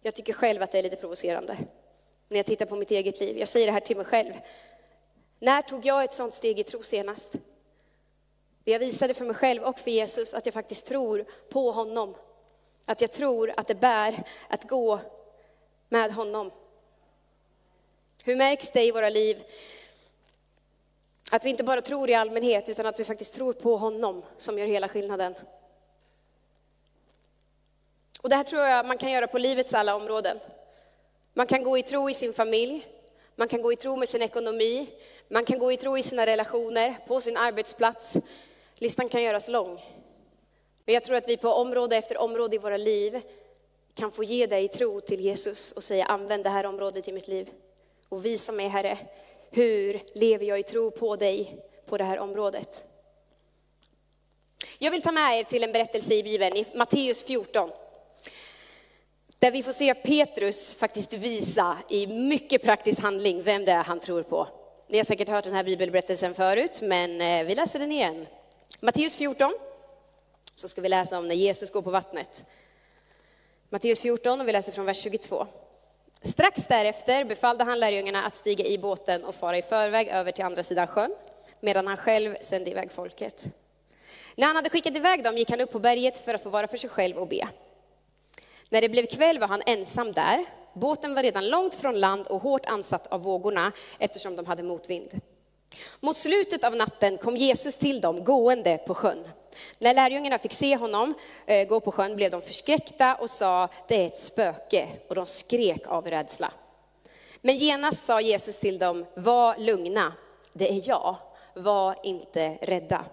Jag 0.02 0.14
tycker 0.14 0.32
själv 0.32 0.62
att 0.62 0.72
det 0.72 0.78
är 0.78 0.82
lite 0.82 0.96
provocerande 0.96 1.56
när 2.28 2.36
jag 2.36 2.46
tittar 2.46 2.66
på 2.66 2.76
mitt 2.76 2.90
eget 2.90 3.20
liv. 3.20 3.38
Jag 3.38 3.48
säger 3.48 3.66
det 3.66 3.72
här 3.72 3.80
till 3.80 3.96
mig 3.96 4.06
själv. 4.06 4.32
När 5.38 5.62
tog 5.62 5.86
jag 5.86 6.04
ett 6.04 6.12
sånt 6.12 6.34
steg 6.34 6.58
i 6.58 6.64
tro 6.64 6.82
senast? 6.82 7.32
Det 8.64 8.72
jag 8.72 8.78
visade 8.78 9.14
för 9.14 9.24
mig 9.24 9.34
själv 9.34 9.62
och 9.62 9.78
för 9.78 9.90
Jesus 9.90 10.34
att 10.34 10.46
jag 10.46 10.54
faktiskt 10.54 10.86
tror 10.86 11.24
på 11.48 11.70
honom. 11.70 12.14
Att 12.84 13.00
jag 13.00 13.12
tror 13.12 13.52
att 13.56 13.66
det 13.66 13.74
bär 13.74 14.24
att 14.48 14.68
gå 14.68 15.00
med 15.88 16.12
honom. 16.12 16.50
Hur 18.24 18.36
märks 18.36 18.70
det 18.70 18.84
i 18.84 18.90
våra 18.90 19.08
liv 19.08 19.44
att 21.32 21.44
vi 21.44 21.50
inte 21.50 21.64
bara 21.64 21.82
tror 21.82 22.10
i 22.10 22.14
allmänhet 22.14 22.68
utan 22.68 22.86
att 22.86 23.00
vi 23.00 23.04
faktiskt 23.04 23.34
tror 23.34 23.52
på 23.52 23.76
honom 23.76 24.22
som 24.38 24.58
gör 24.58 24.66
hela 24.66 24.88
skillnaden? 24.88 25.34
Och 28.26 28.30
det 28.30 28.36
här 28.36 28.44
tror 28.44 28.62
jag 28.62 28.86
man 28.86 28.98
kan 28.98 29.10
göra 29.10 29.26
på 29.26 29.38
livets 29.38 29.74
alla 29.74 29.94
områden. 29.94 30.40
Man 31.34 31.46
kan 31.46 31.62
gå 31.62 31.78
i 31.78 31.82
tro 31.82 32.10
i 32.10 32.14
sin 32.14 32.32
familj, 32.32 32.86
man 33.36 33.48
kan 33.48 33.62
gå 33.62 33.72
i 33.72 33.76
tro 33.76 33.96
med 33.96 34.08
sin 34.08 34.22
ekonomi, 34.22 34.86
man 35.28 35.44
kan 35.44 35.58
gå 35.58 35.72
i 35.72 35.76
tro 35.76 35.98
i 35.98 36.02
sina 36.02 36.26
relationer, 36.26 36.96
på 37.06 37.20
sin 37.20 37.36
arbetsplats. 37.36 38.16
Listan 38.74 39.08
kan 39.08 39.22
göras 39.22 39.48
lång. 39.48 39.80
Men 40.84 40.94
jag 40.94 41.04
tror 41.04 41.16
att 41.16 41.28
vi 41.28 41.36
på 41.36 41.48
område 41.48 41.96
efter 41.96 42.18
område 42.18 42.56
i 42.56 42.58
våra 42.58 42.76
liv 42.76 43.20
kan 43.94 44.12
få 44.12 44.24
ge 44.24 44.46
dig 44.46 44.68
tro 44.68 45.00
till 45.00 45.20
Jesus 45.20 45.72
och 45.72 45.84
säga 45.84 46.04
använd 46.04 46.44
det 46.44 46.50
här 46.50 46.66
området 46.66 47.08
i 47.08 47.12
mitt 47.12 47.28
liv. 47.28 47.50
Och 48.08 48.24
visa 48.24 48.52
mig 48.52 48.68
Herre, 48.68 48.98
hur 49.50 50.02
lever 50.14 50.46
jag 50.46 50.58
i 50.58 50.62
tro 50.62 50.90
på 50.90 51.16
dig 51.16 51.64
på 51.86 51.98
det 51.98 52.04
här 52.04 52.18
området? 52.18 52.84
Jag 54.78 54.90
vill 54.90 55.02
ta 55.02 55.12
med 55.12 55.38
er 55.38 55.44
till 55.44 55.64
en 55.64 55.72
berättelse 55.72 56.14
i 56.14 56.22
Bibeln, 56.22 56.56
i 56.56 56.66
Matteus 56.74 57.24
14. 57.24 57.70
Där 59.38 59.50
vi 59.50 59.62
får 59.62 59.72
se 59.72 59.94
Petrus 59.94 60.74
faktiskt 60.74 61.12
visa 61.12 61.78
i 61.88 62.06
mycket 62.06 62.62
praktisk 62.62 63.00
handling 63.00 63.42
vem 63.42 63.64
det 63.64 63.72
är 63.72 63.84
han 63.84 64.00
tror 64.00 64.22
på. 64.22 64.48
Ni 64.88 64.98
har 64.98 65.04
säkert 65.04 65.28
hört 65.28 65.44
den 65.44 65.54
här 65.54 65.64
bibelberättelsen 65.64 66.34
förut, 66.34 66.80
men 66.82 67.20
eh, 67.20 67.46
vi 67.46 67.54
läser 67.54 67.78
den 67.78 67.92
igen. 67.92 68.26
Matteus 68.80 69.16
14, 69.16 69.52
så 70.54 70.68
ska 70.68 70.80
vi 70.80 70.88
läsa 70.88 71.18
om 71.18 71.28
när 71.28 71.34
Jesus 71.34 71.70
går 71.70 71.82
på 71.82 71.90
vattnet. 71.90 72.44
Matteus 73.68 74.00
14 74.00 74.40
och 74.40 74.48
vi 74.48 74.52
läser 74.52 74.72
från 74.72 74.86
vers 74.86 75.02
22. 75.02 75.46
Strax 76.22 76.66
därefter 76.66 77.24
befallde 77.24 77.64
han 77.64 77.80
lärjungarna 77.80 78.24
att 78.24 78.36
stiga 78.36 78.64
i 78.64 78.78
båten 78.78 79.24
och 79.24 79.34
fara 79.34 79.58
i 79.58 79.62
förväg 79.62 80.08
över 80.08 80.32
till 80.32 80.44
andra 80.44 80.62
sidan 80.62 80.86
sjön, 80.86 81.14
medan 81.60 81.86
han 81.86 81.96
själv 81.96 82.36
sände 82.40 82.70
iväg 82.70 82.92
folket. 82.92 83.44
När 84.34 84.46
han 84.46 84.56
hade 84.56 84.70
skickat 84.70 84.96
iväg 84.96 85.24
dem 85.24 85.38
gick 85.38 85.50
han 85.50 85.60
upp 85.60 85.72
på 85.72 85.78
berget 85.78 86.18
för 86.18 86.34
att 86.34 86.42
få 86.42 86.50
vara 86.50 86.68
för 86.68 86.76
sig 86.76 86.90
själv 86.90 87.16
och 87.16 87.28
be. 87.28 87.48
När 88.70 88.80
det 88.80 88.88
blev 88.88 89.06
kväll 89.06 89.38
var 89.38 89.48
han 89.48 89.62
ensam 89.66 90.12
där. 90.12 90.44
Båten 90.74 91.14
var 91.14 91.22
redan 91.22 91.48
långt 91.48 91.74
från 91.74 92.00
land 92.00 92.26
och 92.26 92.42
hårt 92.42 92.66
ansatt 92.66 93.06
av 93.06 93.22
vågorna 93.22 93.72
eftersom 93.98 94.36
de 94.36 94.46
hade 94.46 94.62
motvind. 94.62 95.20
Mot 96.00 96.16
slutet 96.16 96.64
av 96.64 96.76
natten 96.76 97.18
kom 97.18 97.36
Jesus 97.36 97.76
till 97.76 98.00
dem 98.00 98.24
gående 98.24 98.78
på 98.78 98.94
sjön. 98.94 99.24
När 99.78 99.94
lärjungarna 99.94 100.38
fick 100.38 100.52
se 100.52 100.76
honom 100.76 101.14
eh, 101.46 101.68
gå 101.68 101.80
på 101.80 101.92
sjön 101.92 102.16
blev 102.16 102.30
de 102.30 102.42
förskräckta 102.42 103.14
och 103.14 103.30
sa, 103.30 103.68
det 103.88 104.02
är 104.02 104.06
ett 104.06 104.16
spöke, 104.18 104.88
och 105.08 105.14
de 105.14 105.26
skrek 105.26 105.86
av 105.86 106.06
rädsla. 106.06 106.52
Men 107.40 107.56
genast 107.56 108.06
sa 108.06 108.20
Jesus 108.20 108.58
till 108.58 108.78
dem, 108.78 109.06
var 109.14 109.56
lugna, 109.58 110.12
det 110.52 110.68
är 110.68 110.88
jag, 110.88 111.16
var 111.54 111.96
inte 112.02 112.58
rädda. 112.62 113.04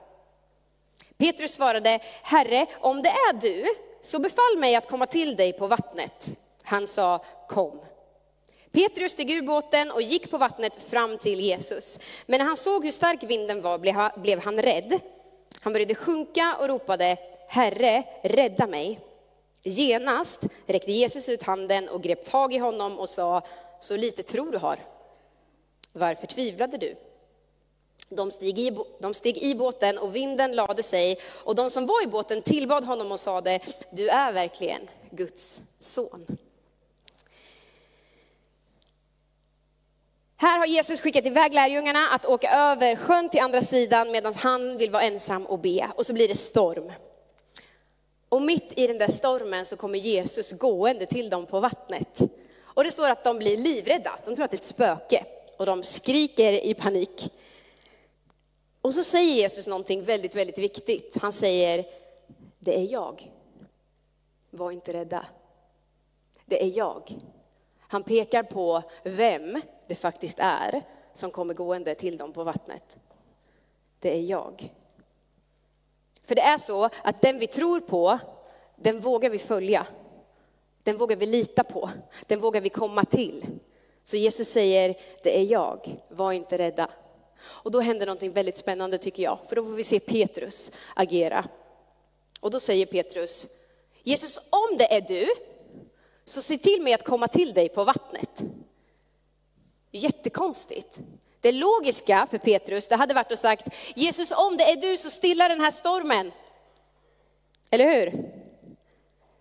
Petrus 1.18 1.54
svarade, 1.54 2.00
Herre, 2.24 2.66
om 2.80 3.02
det 3.02 3.10
är 3.10 3.34
du, 3.34 3.66
så 4.04 4.20
befall 4.20 4.58
mig 4.58 4.76
att 4.76 4.90
komma 4.90 5.06
till 5.06 5.36
dig 5.36 5.54
på 5.54 5.68
vattnet. 5.68 6.30
Han 6.64 6.88
sa, 6.88 7.26
kom. 7.48 7.82
Petrus 8.72 9.12
steg 9.12 9.32
ur 9.32 9.42
båten 9.42 9.92
och 9.92 10.02
gick 10.02 10.32
på 10.32 10.38
vattnet 10.38 10.82
fram 10.82 11.18
till 11.18 11.40
Jesus. 11.40 12.00
Men 12.26 12.38
när 12.40 12.46
han 12.46 12.58
såg 12.58 12.86
hur 12.86 12.92
stark 12.92 13.24
vinden 13.24 13.62
var 13.62 13.78
blev 14.20 14.40
han 14.40 14.62
rädd. 14.62 15.00
Han 15.62 15.74
började 15.74 15.96
sjunka 15.96 16.56
och 16.60 16.68
ropade, 16.68 17.18
Herre, 17.48 18.04
rädda 18.24 18.68
mig. 18.68 19.00
Genast 19.64 20.44
räckte 20.66 20.92
Jesus 20.92 21.30
ut 21.30 21.44
handen 21.44 21.90
och 21.90 22.02
grep 22.02 22.24
tag 22.24 22.54
i 22.54 22.58
honom 22.58 23.00
och 23.00 23.10
sa, 23.10 23.42
så 23.82 23.98
lite 23.98 24.24
tro 24.24 24.52
du 24.52 24.58
har. 24.58 24.80
Varför 25.92 26.28
tvivlade 26.28 26.78
du? 26.78 26.96
De 28.10 28.32
steg, 28.32 28.60
i, 28.60 28.78
de 29.00 29.14
steg 29.14 29.38
i 29.38 29.56
båten 29.56 29.98
och 29.98 30.16
vinden 30.16 30.52
lade 30.52 30.84
sig 30.84 31.20
och 31.44 31.56
de 31.56 31.70
som 31.70 31.86
var 31.86 32.04
i 32.04 32.08
båten 32.08 32.42
tillbad 32.42 32.84
honom 32.84 33.12
och 33.12 33.20
sade, 33.20 33.60
du 33.92 34.10
är 34.10 34.32
verkligen 34.32 34.82
Guds 35.10 35.62
son. 35.80 36.26
Här 40.44 40.58
har 40.58 40.66
Jesus 40.66 41.02
skickat 41.02 41.26
iväg 41.26 41.54
lärjungarna 41.54 42.08
att 42.12 42.26
åka 42.26 42.52
över 42.52 42.96
sjön 42.96 43.30
till 43.30 43.42
andra 43.42 43.62
sidan 43.62 44.12
medan 44.12 44.34
han 44.34 44.78
vill 44.78 44.92
vara 44.92 45.04
ensam 45.04 45.46
och 45.46 45.60
be. 45.60 45.92
Och 45.96 46.06
så 46.06 46.14
blir 46.14 46.28
det 46.28 46.36
storm. 46.36 46.92
Och 48.30 48.42
mitt 48.42 48.80
i 48.80 48.88
den 48.88 48.98
där 48.98 49.12
stormen 49.12 49.66
så 49.66 49.76
kommer 49.76 50.00
Jesus 50.00 50.52
gående 50.52 51.06
till 51.06 51.30
dem 51.30 51.46
på 51.46 51.60
vattnet. 51.60 52.20
Och 52.64 52.84
det 52.84 52.92
står 52.92 53.10
att 53.10 53.24
de 53.24 53.38
blir 53.38 53.58
livrädda, 53.58 54.12
de 54.26 54.36
tror 54.36 54.46
att 54.46 54.52
det 54.52 54.56
är 54.56 54.60
ett 54.60 54.66
spöke. 54.66 55.26
Och 55.58 55.66
de 55.66 55.84
skriker 55.84 56.66
i 56.66 56.74
panik. 56.74 57.32
Och 58.84 58.94
så 58.94 59.04
säger 59.04 59.34
Jesus 59.34 59.68
någonting 59.68 60.04
väldigt, 60.04 60.36
väldigt 60.36 60.58
viktigt. 60.58 61.18
Han 61.22 61.34
säger, 61.34 61.86
det 62.60 62.80
är 62.80 62.92
jag. 62.92 63.32
Var 64.50 64.72
inte 64.72 64.94
rädda. 64.94 65.26
Det 66.46 66.64
är 66.64 66.78
jag. 66.78 67.18
Han 67.80 68.04
pekar 68.04 68.44
på 68.44 68.84
vem 69.04 69.62
det 69.88 69.96
faktiskt 69.96 70.40
är 70.40 70.82
som 71.14 71.32
kommer 71.32 71.54
gående 71.54 71.96
till 71.96 72.18
dem 72.18 72.34
på 72.34 72.44
vattnet. 72.44 73.00
Det 74.00 74.18
är 74.18 74.22
jag. 74.22 74.74
För 76.22 76.36
det 76.36 76.42
är 76.42 76.58
så 76.58 76.90
att 77.04 77.22
den 77.22 77.40
vi 77.40 77.48
tror 77.48 77.80
på, 77.80 78.20
den 78.76 79.00
vågar 79.00 79.30
vi 79.30 79.40
följa. 79.40 79.88
Den 80.84 80.98
vågar 80.98 81.16
vi 81.16 81.26
lita 81.26 81.64
på. 81.64 81.90
Den 82.28 82.40
vågar 82.40 82.62
vi 82.62 82.70
komma 82.70 83.04
till. 83.04 83.46
Så 84.04 84.18
Jesus 84.18 84.48
säger, 84.48 84.96
det 85.24 85.40
är 85.40 85.44
jag, 85.44 86.02
var 86.10 86.32
inte 86.32 86.58
rädda. 86.58 86.90
Och 87.46 87.72
då 87.72 87.80
händer 87.80 88.06
någonting 88.06 88.32
väldigt 88.32 88.58
spännande 88.58 88.98
tycker 88.98 89.24
jag, 89.24 89.40
för 89.50 89.56
då 89.56 89.64
får 89.64 89.72
vi 89.72 89.84
se 89.84 90.00
Petrus 90.00 90.72
agera. 90.94 91.46
Och 92.40 92.52
då 92.52 92.60
säger 92.60 92.86
Petrus, 92.86 93.48
Jesus 94.04 94.40
om 94.50 94.78
det 94.78 94.94
är 94.94 95.02
du, 95.02 95.28
så 96.26 96.42
se 96.42 96.58
till 96.58 96.82
mig 96.82 96.94
att 96.94 97.04
komma 97.04 97.28
till 97.28 97.54
dig 97.54 97.70
på 97.70 97.84
vattnet. 97.84 98.44
Jättekonstigt. 99.92 101.00
Det 101.42 101.52
logiska 101.52 102.28
för 102.32 102.38
Petrus, 102.38 102.88
det 102.88 102.96
hade 102.96 103.14
varit 103.14 103.32
att 103.32 103.40
sagt, 103.40 103.68
Jesus 103.96 104.32
om 104.32 104.58
det 104.58 104.64
är 104.64 104.76
du 104.76 104.98
så 104.98 105.10
stilla 105.10 105.48
den 105.48 105.62
här 105.62 105.72
stormen. 105.72 106.32
Eller 107.70 107.92
hur? 107.92 108.34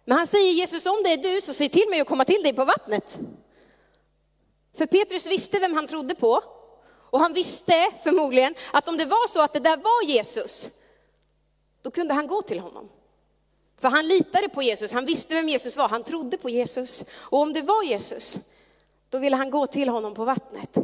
Men 0.05 0.19
han 0.19 0.27
säger 0.27 0.53
Jesus 0.53 0.87
om 0.87 1.01
det 1.05 1.13
är 1.13 1.17
du 1.17 1.41
så 1.41 1.53
se 1.53 1.69
till 1.69 1.89
mig 1.91 2.01
att 2.01 2.09
komma 2.09 2.25
till 2.25 2.43
dig 2.43 2.53
på 2.53 2.65
vattnet. 2.65 3.21
För 4.75 4.87
Petrus 4.87 5.27
visste 5.27 5.59
vem 5.59 5.75
han 5.75 5.87
trodde 5.87 6.15
på. 6.15 6.43
Och 7.13 7.21
han 7.21 7.33
visste 7.33 7.91
förmodligen 8.03 8.55
att 8.73 8.89
om 8.89 8.97
det 8.97 9.05
var 9.05 9.29
så 9.29 9.43
att 9.43 9.53
det 9.53 9.59
där 9.59 9.77
var 9.77 10.05
Jesus, 10.05 10.69
då 11.83 11.91
kunde 11.91 12.15
han 12.15 12.27
gå 12.27 12.43
till 12.43 12.59
honom. 12.59 12.89
För 13.81 13.89
han 13.89 14.09
litade 14.09 14.49
på 14.49 14.63
Jesus, 14.63 14.93
han 14.93 15.05
visste 15.05 15.35
vem 15.35 15.49
Jesus 15.49 15.77
var, 15.77 15.89
han 15.89 16.05
trodde 16.05 16.39
på 16.39 16.51
Jesus. 16.51 17.05
Och 17.13 17.39
om 17.39 17.53
det 17.53 17.63
var 17.63 17.83
Jesus, 17.83 18.37
då 19.09 19.19
ville 19.19 19.37
han 19.37 19.51
gå 19.51 19.67
till 19.67 19.89
honom 19.89 20.15
på 20.15 20.25
vattnet. 20.25 20.79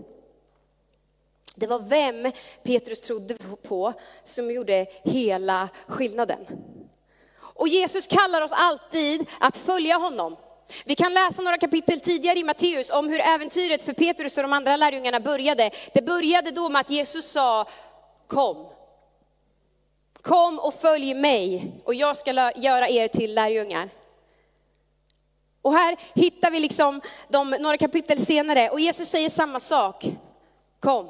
Det 1.55 1.67
var 1.67 1.79
vem 1.79 2.33
Petrus 2.63 3.01
trodde 3.01 3.37
på 3.63 3.93
som 4.25 4.51
gjorde 4.51 4.87
hela 5.05 5.69
skillnaden. 5.87 6.47
Och 7.39 7.69
Jesus 7.69 8.07
kallar 8.07 8.43
oss 8.43 8.53
alltid 8.53 9.27
att 9.41 9.57
följa 9.57 9.97
honom. 9.97 10.37
Vi 10.85 10.95
kan 10.95 11.15
läsa 11.15 11.43
några 11.43 11.59
kapitel 11.59 12.01
tidigare 12.01 12.39
i 12.39 12.45
Matteus 12.45 12.91
om 12.91 13.09
hur 13.09 13.21
äventyret 13.21 13.83
för 13.83 13.93
Petrus 13.93 14.37
och 14.37 14.43
de 14.43 14.53
andra 14.53 14.77
lärjungarna 14.77 15.21
började. 15.21 15.71
Det 15.95 16.03
började 16.03 16.51
då 16.51 16.69
med 16.69 16.81
att 16.81 16.91
Jesus 16.91 17.31
sa, 17.31 17.67
kom. 18.27 18.67
Kom 20.23 20.59
och 20.59 20.75
följ 20.75 21.15
mig 21.15 21.73
och 21.85 21.95
jag 21.95 22.17
ska 22.17 22.53
göra 22.57 22.89
er 22.89 23.09
till 23.09 23.35
lärjungar. 23.35 23.91
Och 25.63 25.73
här 25.73 25.97
hittar 26.15 26.51
vi 26.51 26.61
liksom 26.61 27.01
de, 27.29 27.51
några 27.51 27.77
kapitel 27.77 28.27
senare 28.27 28.71
och 28.71 28.81
Jesus 28.81 29.09
säger 29.09 29.31
samma 29.31 29.61
sak. 29.61 30.05
Kom. 30.81 31.09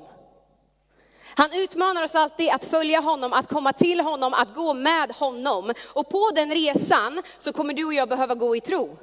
Han 1.38 1.52
utmanar 1.52 2.02
oss 2.02 2.14
alltid 2.14 2.50
att 2.50 2.64
följa 2.64 3.00
honom, 3.00 3.32
att 3.32 3.48
komma 3.48 3.72
till 3.72 4.00
honom, 4.00 4.34
att 4.34 4.54
gå 4.54 4.74
med 4.74 5.12
honom. 5.12 5.72
Och 5.86 6.08
på 6.08 6.30
den 6.34 6.50
resan 6.50 7.22
så 7.38 7.52
kommer 7.52 7.74
du 7.74 7.84
och 7.84 7.94
jag 7.94 8.08
behöva 8.08 8.34
gå 8.34 8.56
i 8.56 8.60
tro. 8.60 8.98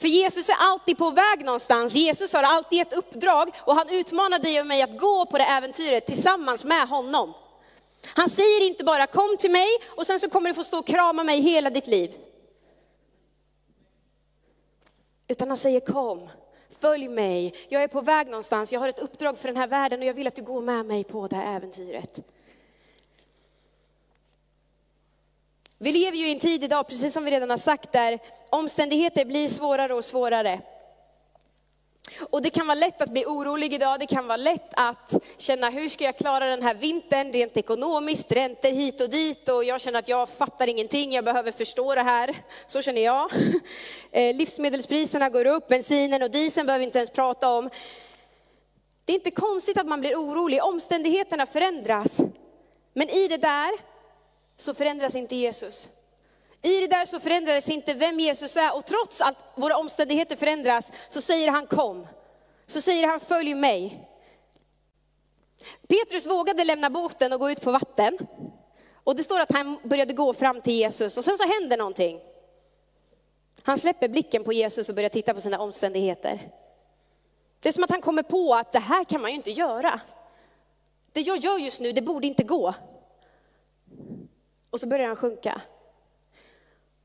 För 0.00 0.08
Jesus 0.08 0.48
är 0.48 0.56
alltid 0.58 0.98
på 0.98 1.10
väg 1.10 1.44
någonstans. 1.44 1.94
Jesus 1.94 2.32
har 2.32 2.42
alltid 2.42 2.80
ett 2.80 2.92
uppdrag 2.92 3.50
och 3.58 3.74
han 3.74 3.88
utmanar 3.88 4.38
dig 4.38 4.60
och 4.60 4.66
mig 4.66 4.82
att 4.82 4.98
gå 4.98 5.26
på 5.26 5.38
det 5.38 5.44
äventyret 5.44 6.06
tillsammans 6.06 6.64
med 6.64 6.88
honom. 6.88 7.34
Han 8.06 8.28
säger 8.28 8.66
inte 8.66 8.84
bara 8.84 9.06
kom 9.06 9.36
till 9.36 9.50
mig 9.50 9.68
och 9.88 10.06
sen 10.06 10.20
så 10.20 10.30
kommer 10.30 10.48
du 10.48 10.54
få 10.54 10.64
stå 10.64 10.78
och 10.78 10.86
krama 10.86 11.24
mig 11.24 11.40
hela 11.40 11.70
ditt 11.70 11.86
liv. 11.86 12.14
Utan 15.28 15.48
han 15.48 15.56
säger 15.56 15.80
kom, 15.80 16.28
följ 16.80 17.08
mig, 17.08 17.54
jag 17.68 17.82
är 17.82 17.88
på 17.88 18.00
väg 18.00 18.26
någonstans, 18.26 18.72
jag 18.72 18.80
har 18.80 18.88
ett 18.88 18.98
uppdrag 18.98 19.38
för 19.38 19.48
den 19.48 19.56
här 19.56 19.66
världen 19.66 20.00
och 20.00 20.06
jag 20.06 20.14
vill 20.14 20.26
att 20.26 20.34
du 20.34 20.42
går 20.42 20.62
med 20.62 20.86
mig 20.86 21.04
på 21.04 21.26
det 21.26 21.36
här 21.36 21.56
äventyret. 21.56 22.20
Vi 25.82 25.92
lever 25.92 26.16
ju 26.16 26.28
i 26.28 26.32
en 26.32 26.38
tid 26.38 26.64
idag, 26.64 26.88
precis 26.88 27.12
som 27.12 27.24
vi 27.24 27.30
redan 27.30 27.50
har 27.50 27.56
sagt, 27.56 27.92
där 27.92 28.18
omständigheter 28.50 29.24
blir 29.24 29.48
svårare 29.48 29.94
och 29.94 30.04
svårare. 30.04 30.60
Och 32.30 32.42
det 32.42 32.50
kan 32.50 32.66
vara 32.66 32.74
lätt 32.74 33.02
att 33.02 33.10
bli 33.10 33.24
orolig 33.26 33.74
idag, 33.74 34.00
det 34.00 34.06
kan 34.06 34.26
vara 34.26 34.36
lätt 34.36 34.70
att 34.72 35.14
känna 35.38 35.70
hur 35.70 35.88
ska 35.88 36.04
jag 36.04 36.16
klara 36.16 36.46
den 36.46 36.62
här 36.62 36.74
vintern 36.74 37.32
rent 37.32 37.56
ekonomiskt, 37.56 38.32
räntor 38.32 38.68
hit 38.68 39.00
och 39.00 39.10
dit 39.10 39.48
och 39.48 39.64
jag 39.64 39.80
känner 39.80 39.98
att 39.98 40.08
jag 40.08 40.28
fattar 40.28 40.66
ingenting, 40.66 41.12
jag 41.12 41.24
behöver 41.24 41.52
förstå 41.52 41.94
det 41.94 42.02
här. 42.02 42.36
Så 42.66 42.82
känner 42.82 43.04
jag. 43.04 43.30
Eh, 44.12 44.36
livsmedelspriserna 44.36 45.28
går 45.28 45.46
upp, 45.46 45.68
bensinen 45.68 46.22
och 46.22 46.30
dieseln 46.30 46.66
behöver 46.66 46.80
vi 46.80 46.84
inte 46.84 46.98
ens 46.98 47.10
prata 47.10 47.50
om. 47.50 47.70
Det 49.04 49.12
är 49.12 49.14
inte 49.14 49.30
konstigt 49.30 49.78
att 49.78 49.86
man 49.86 50.00
blir 50.00 50.14
orolig, 50.14 50.64
omständigheterna 50.64 51.46
förändras. 51.46 52.20
Men 52.94 53.08
i 53.10 53.28
det 53.28 53.36
där 53.36 53.89
så 54.60 54.74
förändras 54.74 55.14
inte 55.14 55.36
Jesus. 55.36 55.88
I 56.62 56.80
det 56.80 56.86
där 56.86 57.06
så 57.06 57.20
förändrades 57.20 57.68
inte 57.68 57.94
vem 57.94 58.20
Jesus 58.20 58.56
är 58.56 58.76
och 58.76 58.84
trots 58.84 59.20
att 59.20 59.36
våra 59.54 59.76
omständigheter 59.76 60.36
förändras 60.36 60.92
så 61.08 61.20
säger 61.20 61.50
han 61.50 61.66
kom. 61.66 62.06
Så 62.66 62.80
säger 62.80 63.06
han 63.06 63.20
följ 63.20 63.54
mig. 63.54 64.08
Petrus 65.88 66.26
vågade 66.26 66.64
lämna 66.64 66.90
båten 66.90 67.32
och 67.32 67.40
gå 67.40 67.50
ut 67.50 67.60
på 67.60 67.72
vatten. 67.72 68.18
Och 68.94 69.16
det 69.16 69.22
står 69.22 69.40
att 69.40 69.52
han 69.52 69.78
började 69.82 70.12
gå 70.12 70.34
fram 70.34 70.60
till 70.60 70.74
Jesus 70.74 71.18
och 71.18 71.24
sen 71.24 71.38
så 71.38 71.44
händer 71.44 71.76
någonting. 71.76 72.20
Han 73.62 73.78
släpper 73.78 74.08
blicken 74.08 74.44
på 74.44 74.52
Jesus 74.52 74.88
och 74.88 74.94
börjar 74.94 75.08
titta 75.08 75.34
på 75.34 75.40
sina 75.40 75.58
omständigheter. 75.58 76.50
Det 77.60 77.68
är 77.68 77.72
som 77.72 77.84
att 77.84 77.90
han 77.90 78.00
kommer 78.00 78.22
på 78.22 78.54
att 78.54 78.72
det 78.72 78.78
här 78.78 79.04
kan 79.04 79.20
man 79.20 79.30
ju 79.30 79.36
inte 79.36 79.50
göra. 79.50 80.00
Det 81.12 81.20
jag 81.20 81.36
gör 81.36 81.58
just 81.58 81.80
nu, 81.80 81.92
det 81.92 82.02
borde 82.02 82.26
inte 82.26 82.42
gå. 82.42 82.74
Och 84.70 84.80
så 84.80 84.86
börjar 84.86 85.06
han 85.06 85.16
sjunka. 85.16 85.60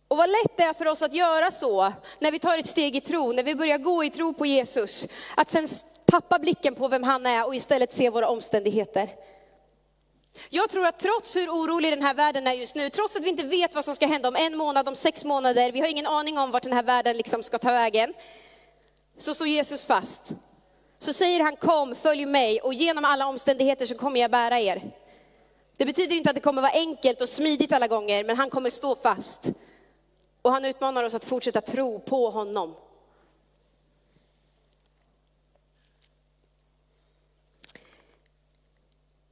Och 0.08 0.18
vad 0.18 0.30
lätt 0.30 0.58
det 0.58 0.64
är 0.64 0.74
för 0.74 0.88
oss 0.88 1.02
att 1.02 1.14
göra 1.14 1.52
så, 1.52 1.94
när 2.20 2.32
vi 2.32 2.40
tar 2.40 2.58
ett 2.58 2.68
steg 2.68 2.96
i 2.96 3.02
tro, 3.02 3.32
när 3.32 3.44
vi 3.44 3.56
börjar 3.56 3.78
gå 3.78 4.04
i 4.04 4.10
tro 4.10 4.34
på 4.34 4.46
Jesus. 4.46 5.06
Att 5.36 5.52
sen 5.52 5.68
tappa 6.06 6.40
blicken 6.40 6.76
på 6.76 6.88
vem 6.88 7.04
han 7.04 7.26
är 7.26 7.46
och 7.48 7.56
istället 7.56 7.94
se 7.94 8.10
våra 8.10 8.30
omständigheter. 8.30 9.10
Jag 10.50 10.70
tror 10.70 10.86
att 10.86 11.00
trots 11.00 11.36
hur 11.36 11.50
orolig 11.50 11.92
den 11.92 12.02
här 12.02 12.14
världen 12.14 12.48
är 12.48 12.54
just 12.54 12.76
nu, 12.76 12.90
trots 12.90 13.16
att 13.16 13.24
vi 13.24 13.30
inte 13.30 13.46
vet 13.46 13.76
vad 13.76 13.86
som 13.86 13.96
ska 13.96 14.08
hända 14.08 14.30
om 14.30 14.36
en 14.36 14.58
månad, 14.58 14.88
om 14.88 14.96
sex 14.96 15.24
månader, 15.24 15.72
vi 15.72 15.80
har 15.80 15.88
ingen 15.88 16.08
aning 16.08 16.38
om 16.38 16.52
vart 16.52 16.64
den 16.64 16.74
här 16.74 16.84
världen 16.84 17.18
liksom 17.18 17.44
ska 17.44 17.58
ta 17.58 17.72
vägen, 17.72 18.14
så 19.18 19.36
står 19.36 19.48
Jesus 19.48 19.86
fast. 19.86 20.34
Så 21.00 21.14
säger 21.14 21.40
han 21.40 21.56
kom, 21.56 21.96
följ 21.96 22.26
mig 22.26 22.62
och 22.62 22.74
genom 22.74 23.06
alla 23.06 23.28
omständigheter 23.28 23.86
så 23.86 23.96
kommer 23.96 24.20
jag 24.20 24.32
bära 24.32 24.60
er. 24.60 24.82
Det 25.78 25.86
betyder 25.86 26.16
inte 26.16 26.30
att 26.30 26.36
det 26.36 26.42
kommer 26.42 26.62
vara 26.62 26.72
enkelt 26.72 27.22
och 27.22 27.30
smidigt 27.30 27.72
alla 27.72 27.88
gånger, 27.88 28.24
men 28.24 28.38
han 28.38 28.50
kommer 28.50 28.70
stå 28.70 28.96
fast. 28.96 29.52
Och 30.42 30.52
han 30.52 30.66
utmanar 30.66 31.04
oss 31.04 31.14
att 31.14 31.26
fortsätta 31.26 31.62
tro 31.62 32.00
på 32.00 32.30
honom. 32.30 32.76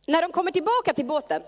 När 0.06 0.22
de 0.22 0.32
kommer 0.32 0.52
tillbaka 0.52 0.94
till 0.94 1.06
båten, 1.06 1.42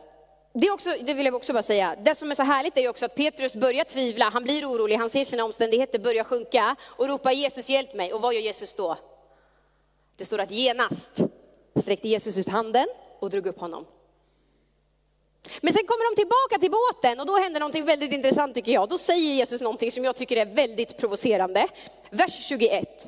det, 0.53 0.71
också, 0.71 0.89
det 1.01 1.13
vill 1.13 1.25
jag 1.25 1.35
också 1.35 1.53
bara 1.53 1.63
säga, 1.63 1.95
det 1.95 2.15
som 2.15 2.31
är 2.31 2.35
så 2.35 2.43
härligt 2.43 2.77
är 2.77 2.89
också 2.89 3.05
att 3.05 3.15
Petrus 3.15 3.55
börjar 3.55 3.83
tvivla, 3.83 4.29
han 4.29 4.43
blir 4.43 4.65
orolig, 4.65 4.95
han 4.95 5.09
ser 5.09 5.25
sina 5.25 5.43
omständigheter 5.43 5.99
börja 5.99 6.23
sjunka 6.23 6.75
och 6.83 7.07
ropar 7.07 7.31
Jesus 7.31 7.69
hjälp 7.69 7.93
mig. 7.93 8.13
Och 8.13 8.21
vad 8.21 8.33
gör 8.33 8.41
Jesus 8.41 8.73
då? 8.73 8.97
Det 10.15 10.25
står 10.25 10.39
att 10.39 10.51
genast 10.51 11.21
sträckte 11.75 12.07
Jesus 12.07 12.37
ut 12.37 12.49
handen 12.49 12.87
och 13.19 13.29
drog 13.29 13.47
upp 13.47 13.59
honom. 13.59 13.85
Men 15.61 15.73
sen 15.73 15.87
kommer 15.87 16.15
de 16.15 16.21
tillbaka 16.21 16.59
till 16.59 16.71
båten 16.71 17.19
och 17.19 17.25
då 17.25 17.37
händer 17.37 17.59
någonting 17.59 17.85
väldigt 17.85 18.11
intressant 18.11 18.55
tycker 18.55 18.71
jag. 18.71 18.89
Då 18.89 18.97
säger 18.97 19.33
Jesus 19.33 19.61
någonting 19.61 19.91
som 19.91 20.03
jag 20.03 20.15
tycker 20.15 20.37
är 20.37 20.45
väldigt 20.45 20.97
provocerande. 20.97 21.67
Vers 22.09 22.45
21. 22.45 23.07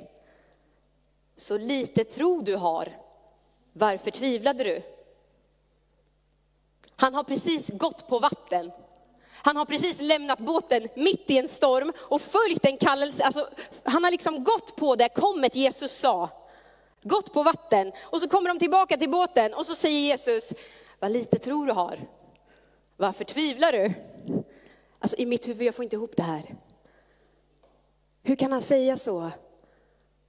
Så 1.36 1.58
lite 1.58 2.04
tro 2.04 2.42
du 2.42 2.56
har, 2.56 2.98
varför 3.74 4.12
tvivlade 4.12 4.64
du? 4.64 4.82
Han 6.96 7.16
har 7.16 7.24
precis 7.24 7.70
gått 7.70 8.08
på 8.08 8.20
vatten. 8.20 8.72
Han 9.32 9.58
har 9.58 9.66
precis 9.66 10.02
lämnat 10.02 10.40
båten 10.40 10.88
mitt 10.96 11.30
i 11.30 11.38
en 11.38 11.48
storm 11.48 11.94
och 11.98 12.22
följt 12.22 12.66
en 12.66 12.78
kallelse. 12.78 13.24
Alltså, 13.24 13.48
han 13.84 14.04
har 14.04 14.12
liksom 14.12 14.44
gått 14.44 14.76
på 14.76 14.96
det 14.96 15.10
kommet 15.10 15.56
Jesus 15.56 15.92
sa. 15.92 16.30
gått 17.04 17.34
på 17.34 17.44
vatten 17.44 17.92
och 18.00 18.22
så 18.22 18.30
kommer 18.30 18.50
de 18.50 18.60
tillbaka 18.60 18.98
till 18.98 19.10
båten 19.10 19.54
och 19.54 19.66
så 19.66 19.76
säger 19.76 20.00
Jesus, 20.00 20.54
vad 21.00 21.12
lite 21.12 21.40
tro 21.40 21.66
du 21.66 21.72
har. 21.72 22.00
Varför 22.98 23.24
tvivlar 23.24 23.72
du? 23.72 23.94
Alltså 25.00 25.18
i 25.18 25.26
mitt 25.26 25.48
huvud, 25.48 25.68
jag 25.68 25.76
får 25.76 25.84
inte 25.84 25.96
ihop 25.96 26.18
det 26.18 26.24
här. 26.24 26.56
Hur 28.24 28.36
kan 28.36 28.52
han 28.52 28.62
säga 28.62 28.98
så? 28.98 29.32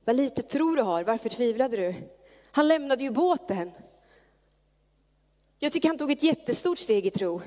Vad 0.04 0.16
lite 0.16 0.42
tro 0.42 0.75
du 0.75 0.82
har, 0.82 1.04
varför 1.04 1.28
tvivlade 1.28 1.76
du? 1.76 1.94
Han 2.50 2.68
lämnade 2.68 3.04
ju 3.04 3.10
båten. 3.10 3.72
Jag 5.58 5.72
tycker 5.72 5.88
han 5.88 5.98
tog 5.98 6.10
ett 6.10 6.22
jättestort 6.22 6.78
steg 6.78 7.06
i 7.06 7.10
tro. 7.10 7.42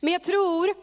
Men 0.00 0.12
jag 0.12 0.24
tror 0.24 0.74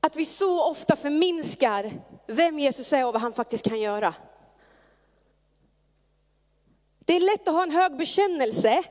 att 0.00 0.16
vi 0.16 0.24
så 0.24 0.70
ofta 0.70 0.96
förminskar 0.96 1.92
vem 2.26 2.58
Jesus 2.58 2.92
är 2.92 3.06
och 3.06 3.12
vad 3.12 3.22
han 3.22 3.32
faktiskt 3.32 3.68
kan 3.68 3.80
göra. 3.80 4.14
Det 6.98 7.16
är 7.16 7.20
lätt 7.20 7.48
att 7.48 7.54
ha 7.54 7.62
en 7.62 7.70
hög 7.70 7.96
bekännelse 7.96 8.84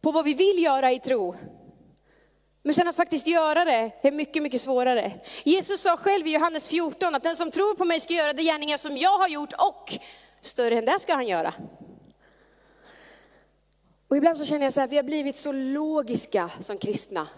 på 0.00 0.10
vad 0.10 0.24
vi 0.24 0.34
vill 0.34 0.62
göra 0.62 0.92
i 0.92 1.00
tro. 1.00 1.36
Men 2.62 2.74
sen 2.74 2.88
att 2.88 2.96
faktiskt 2.96 3.26
göra 3.26 3.64
det 3.64 3.90
är 4.02 4.12
mycket, 4.12 4.42
mycket 4.42 4.62
svårare. 4.62 5.12
Jesus 5.44 5.80
sa 5.80 5.96
själv 5.96 6.26
i 6.26 6.32
Johannes 6.32 6.68
14 6.68 7.14
att 7.14 7.22
den 7.22 7.36
som 7.36 7.50
tror 7.50 7.74
på 7.74 7.84
mig 7.84 8.00
ska 8.00 8.14
göra 8.14 8.32
de 8.32 8.42
gärningar 8.42 8.76
som 8.76 8.96
jag 8.96 9.18
har 9.18 9.28
gjort 9.28 9.52
och 9.52 9.92
större 10.40 10.78
än 10.78 10.84
det 10.84 11.00
ska 11.00 11.14
han 11.14 11.28
göra. 11.28 11.54
Och 14.08 14.16
ibland 14.16 14.38
så 14.38 14.44
känner 14.44 14.66
jag 14.66 14.72
så 14.72 14.80
här, 14.80 14.88
vi 14.88 14.96
har 14.96 15.02
blivit 15.02 15.36
så 15.36 15.52
logiska 15.52 16.50
som 16.60 16.78
kristna. 16.78 17.28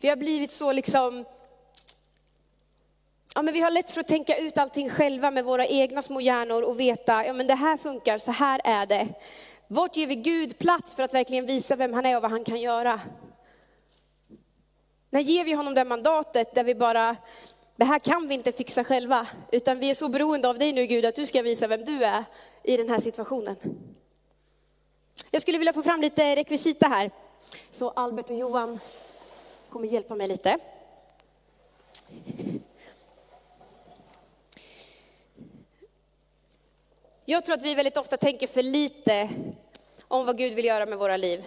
Vi 0.00 0.08
har 0.08 0.16
blivit 0.16 0.52
så 0.52 0.72
liksom, 0.72 1.24
ja 3.34 3.42
men 3.42 3.54
vi 3.54 3.60
har 3.60 3.70
lätt 3.70 3.90
för 3.90 4.00
att 4.00 4.08
tänka 4.08 4.36
ut 4.36 4.58
allting 4.58 4.90
själva 4.90 5.30
med 5.30 5.44
våra 5.44 5.66
egna 5.66 6.02
små 6.02 6.20
hjärnor 6.20 6.62
och 6.62 6.80
veta, 6.80 7.26
ja 7.26 7.32
men 7.32 7.46
det 7.46 7.54
här 7.54 7.76
funkar, 7.76 8.18
så 8.18 8.32
här 8.32 8.60
är 8.64 8.86
det. 8.86 9.08
Vart 9.68 9.96
ger 9.96 10.06
vi 10.06 10.14
Gud 10.14 10.58
plats 10.58 10.94
för 10.94 11.02
att 11.02 11.14
verkligen 11.14 11.46
visa 11.46 11.76
vem 11.76 11.92
han 11.92 12.06
är 12.06 12.16
och 12.16 12.22
vad 12.22 12.30
han 12.30 12.44
kan 12.44 12.60
göra? 12.60 13.00
När 15.10 15.20
ger 15.20 15.44
vi 15.44 15.52
honom 15.52 15.74
det 15.74 15.84
mandatet 15.84 16.54
där 16.54 16.64
vi 16.64 16.74
bara, 16.74 17.16
det 17.76 17.84
här 17.84 17.98
kan 17.98 18.28
vi 18.28 18.34
inte 18.34 18.52
fixa 18.52 18.84
själva, 18.84 19.26
utan 19.52 19.78
vi 19.78 19.90
är 19.90 19.94
så 19.94 20.08
beroende 20.08 20.48
av 20.48 20.58
dig 20.58 20.72
nu 20.72 20.86
Gud 20.86 21.04
att 21.04 21.14
du 21.14 21.26
ska 21.26 21.42
visa 21.42 21.66
vem 21.66 21.84
du 21.84 22.04
är 22.04 22.24
i 22.62 22.76
den 22.76 22.88
här 22.88 23.00
situationen. 23.00 23.56
Jag 25.30 25.42
skulle 25.42 25.58
vilja 25.58 25.72
få 25.72 25.82
fram 25.82 26.00
lite 26.00 26.36
rekvisita 26.36 26.88
här. 26.88 27.10
Så 27.70 27.90
Albert 27.90 28.30
och 28.30 28.36
Johan 28.36 28.80
kommer 29.68 29.88
hjälpa 29.88 30.14
mig 30.14 30.28
lite. 30.28 30.58
Jag 37.24 37.44
tror 37.44 37.54
att 37.54 37.62
vi 37.62 37.74
väldigt 37.74 37.96
ofta 37.96 38.16
tänker 38.16 38.46
för 38.46 38.62
lite 38.62 39.30
om 40.14 40.26
vad 40.26 40.38
Gud 40.38 40.54
vill 40.54 40.64
göra 40.64 40.86
med 40.86 40.98
våra 40.98 41.16
liv. 41.16 41.44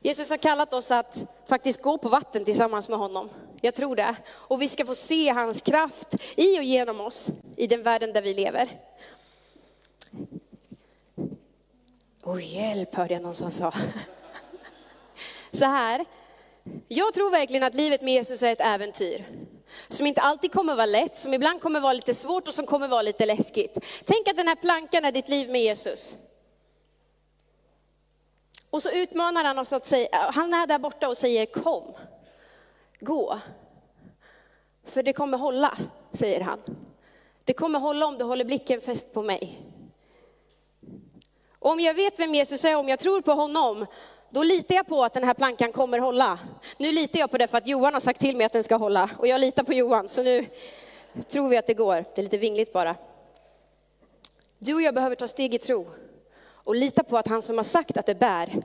Jesus 0.00 0.30
har 0.30 0.36
kallat 0.36 0.72
oss 0.72 0.90
att 0.90 1.26
faktiskt 1.46 1.82
gå 1.82 1.98
på 1.98 2.08
vatten 2.08 2.44
tillsammans 2.44 2.88
med 2.88 2.98
honom. 2.98 3.30
Jag 3.60 3.74
tror 3.74 3.96
det. 3.96 4.16
Och 4.30 4.62
vi 4.62 4.68
ska 4.68 4.86
få 4.86 4.94
se 4.94 5.28
hans 5.28 5.60
kraft 5.60 6.14
i 6.36 6.58
och 6.58 6.64
genom 6.64 7.00
oss 7.00 7.28
i 7.56 7.66
den 7.66 7.82
världen 7.82 8.12
där 8.12 8.22
vi 8.22 8.34
lever. 8.34 8.68
Oj, 12.22 12.54
hjälp 12.54 12.94
hörde 12.94 13.14
jag 13.14 13.22
någon 13.22 13.34
som 13.34 13.50
sa. 13.50 13.72
Så 15.52 15.64
här, 15.64 16.04
jag 16.88 17.14
tror 17.14 17.30
verkligen 17.30 17.62
att 17.62 17.74
livet 17.74 18.02
med 18.02 18.14
Jesus 18.14 18.42
är 18.42 18.52
ett 18.52 18.60
äventyr. 18.60 19.24
Som 19.88 20.06
inte 20.06 20.20
alltid 20.20 20.52
kommer 20.52 20.74
vara 20.74 20.86
lätt, 20.86 21.18
som 21.18 21.34
ibland 21.34 21.60
kommer 21.60 21.80
vara 21.80 21.92
lite 21.92 22.14
svårt 22.14 22.48
och 22.48 22.54
som 22.54 22.66
kommer 22.66 22.88
vara 22.88 23.02
lite 23.02 23.26
läskigt. 23.26 23.78
Tänk 24.04 24.28
att 24.28 24.36
den 24.36 24.48
här 24.48 24.56
plankan 24.56 25.04
är 25.04 25.12
ditt 25.12 25.28
liv 25.28 25.50
med 25.50 25.62
Jesus. 25.62 26.16
Och 28.70 28.82
så 28.82 28.90
utmanar 28.90 29.44
han 29.44 29.58
oss 29.58 29.72
att 29.72 29.86
säga, 29.86 30.08
han 30.12 30.54
är 30.54 30.66
där 30.66 30.78
borta 30.78 31.08
och 31.08 31.16
säger 31.16 31.46
kom, 31.46 31.94
gå. 33.00 33.38
För 34.84 35.02
det 35.02 35.12
kommer 35.12 35.38
hålla, 35.38 35.78
säger 36.12 36.40
han. 36.40 36.60
Det 37.44 37.52
kommer 37.52 37.78
hålla 37.78 38.06
om 38.06 38.18
du 38.18 38.24
håller 38.24 38.44
blicken 38.44 38.80
fäst 38.80 39.14
på 39.14 39.22
mig. 39.22 39.62
Och 41.58 41.70
om 41.70 41.80
jag 41.80 41.94
vet 41.94 42.18
vem 42.18 42.34
Jesus 42.34 42.64
är, 42.64 42.76
om 42.76 42.88
jag 42.88 42.98
tror 42.98 43.20
på 43.20 43.32
honom, 43.32 43.86
då 44.30 44.42
litar 44.42 44.74
jag 44.74 44.86
på 44.86 45.04
att 45.04 45.14
den 45.14 45.24
här 45.24 45.34
plankan 45.34 45.72
kommer 45.72 45.98
hålla. 45.98 46.38
Nu 46.76 46.92
litar 46.92 47.20
jag 47.20 47.30
på 47.30 47.38
det 47.38 47.48
för 47.48 47.58
att 47.58 47.66
Johan 47.66 47.94
har 47.94 48.00
sagt 48.00 48.20
till 48.20 48.36
mig 48.36 48.46
att 48.46 48.52
den 48.52 48.64
ska 48.64 48.76
hålla. 48.76 49.10
Och 49.18 49.26
jag 49.26 49.40
litar 49.40 49.62
på 49.62 49.72
Johan, 49.72 50.08
så 50.08 50.22
nu 50.22 50.46
tror 51.28 51.48
vi 51.48 51.56
att 51.56 51.66
det 51.66 51.74
går. 51.74 51.94
Det 51.94 52.20
är 52.20 52.22
lite 52.22 52.38
vingligt 52.38 52.72
bara. 52.72 52.96
Du 54.58 54.74
och 54.74 54.82
jag 54.82 54.94
behöver 54.94 55.16
ta 55.16 55.28
steg 55.28 55.54
i 55.54 55.58
tro 55.58 55.86
och 56.70 56.76
lita 56.76 57.02
på 57.02 57.18
att 57.18 57.28
han 57.28 57.42
som 57.42 57.56
har 57.56 57.64
sagt 57.64 57.96
att 57.96 58.06
det 58.06 58.14
bär 58.14 58.62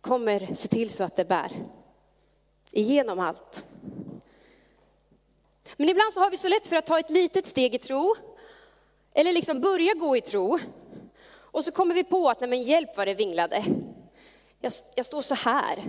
kommer 0.00 0.54
se 0.54 0.68
till 0.68 0.90
så 0.90 1.04
att 1.04 1.16
det 1.16 1.24
bär. 1.24 1.52
Igenom 2.70 3.20
allt. 3.20 3.64
Men 5.76 5.88
ibland 5.88 6.12
så 6.12 6.20
har 6.20 6.30
vi 6.30 6.36
så 6.36 6.48
lätt 6.48 6.66
för 6.66 6.76
att 6.76 6.86
ta 6.86 6.98
ett 6.98 7.10
litet 7.10 7.46
steg 7.46 7.74
i 7.74 7.78
tro, 7.78 8.14
eller 9.14 9.32
liksom 9.32 9.60
börja 9.60 9.94
gå 9.94 10.16
i 10.16 10.20
tro. 10.20 10.58
Och 11.34 11.64
så 11.64 11.72
kommer 11.72 11.94
vi 11.94 12.04
på 12.04 12.28
att, 12.28 12.40
nej 12.40 12.50
men 12.50 12.62
hjälp 12.62 12.96
vad 12.96 13.08
det 13.08 13.14
vinglade. 13.14 13.64
Jag, 14.60 14.72
jag 14.94 15.06
står 15.06 15.22
så 15.22 15.34
här. 15.34 15.84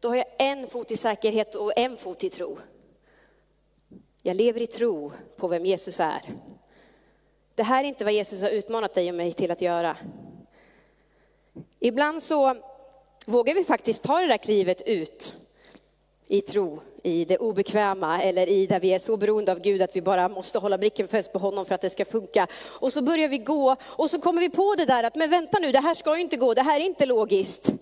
Då 0.00 0.08
har 0.08 0.16
jag 0.16 0.26
en 0.38 0.66
fot 0.66 0.90
i 0.90 0.96
säkerhet 0.96 1.54
och 1.54 1.78
en 1.78 1.96
fot 1.96 2.24
i 2.24 2.30
tro. 2.30 2.58
Jag 4.22 4.36
lever 4.36 4.62
i 4.62 4.66
tro 4.66 5.12
på 5.36 5.48
vem 5.48 5.66
Jesus 5.66 6.00
är. 6.00 6.22
Det 7.56 7.62
här 7.62 7.84
är 7.84 7.88
inte 7.88 8.04
vad 8.04 8.12
Jesus 8.12 8.42
har 8.42 8.50
utmanat 8.50 8.94
dig 8.94 9.08
och 9.08 9.14
mig 9.14 9.32
till 9.32 9.50
att 9.50 9.60
göra. 9.60 9.96
Ibland 11.80 12.22
så 12.22 12.56
vågar 13.26 13.54
vi 13.54 13.64
faktiskt 13.64 14.02
ta 14.02 14.20
det 14.20 14.26
där 14.26 14.36
klivet 14.36 14.82
ut 14.86 15.32
i 16.26 16.40
tro, 16.40 16.80
i 17.02 17.24
det 17.24 17.38
obekväma 17.38 18.22
eller 18.22 18.46
i 18.46 18.66
där 18.66 18.80
vi 18.80 18.94
är 18.94 18.98
så 18.98 19.16
beroende 19.16 19.52
av 19.52 19.60
Gud 19.60 19.82
att 19.82 19.96
vi 19.96 20.02
bara 20.02 20.28
måste 20.28 20.58
hålla 20.58 20.78
blicken 20.78 21.08
fäst 21.08 21.32
på 21.32 21.38
honom 21.38 21.66
för 21.66 21.74
att 21.74 21.80
det 21.80 21.90
ska 21.90 22.04
funka. 22.04 22.46
Och 22.64 22.92
så 22.92 23.02
börjar 23.02 23.28
vi 23.28 23.38
gå 23.38 23.76
och 23.82 24.10
så 24.10 24.20
kommer 24.20 24.40
vi 24.40 24.50
på 24.50 24.74
det 24.74 24.84
där 24.84 25.04
att 25.04 25.14
men 25.14 25.30
vänta 25.30 25.58
nu, 25.58 25.72
det 25.72 25.80
här 25.80 25.94
ska 25.94 26.16
ju 26.16 26.20
inte 26.20 26.36
gå, 26.36 26.54
det 26.54 26.62
här 26.62 26.80
är 26.80 26.84
inte 26.84 27.06
logiskt. 27.06 27.72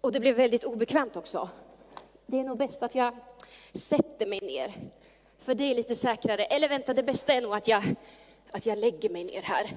Och 0.00 0.12
det 0.12 0.20
blir 0.20 0.34
väldigt 0.34 0.64
obekvämt 0.64 1.16
också. 1.16 1.48
Det 2.26 2.38
är 2.38 2.44
nog 2.44 2.58
bäst 2.58 2.82
att 2.82 2.94
jag 2.94 3.16
sätter 3.72 4.26
mig 4.26 4.40
ner 4.40 4.74
för 5.44 5.54
det 5.54 5.64
är 5.70 5.74
lite 5.74 5.96
säkrare. 5.96 6.44
Eller 6.44 6.68
vänta, 6.68 6.94
det 6.94 7.02
bästa 7.02 7.32
är 7.32 7.40
nog 7.40 7.54
att 7.54 7.68
jag, 7.68 7.82
att 8.50 8.66
jag 8.66 8.78
lägger 8.78 9.10
mig 9.10 9.24
ner 9.24 9.42
här. 9.42 9.70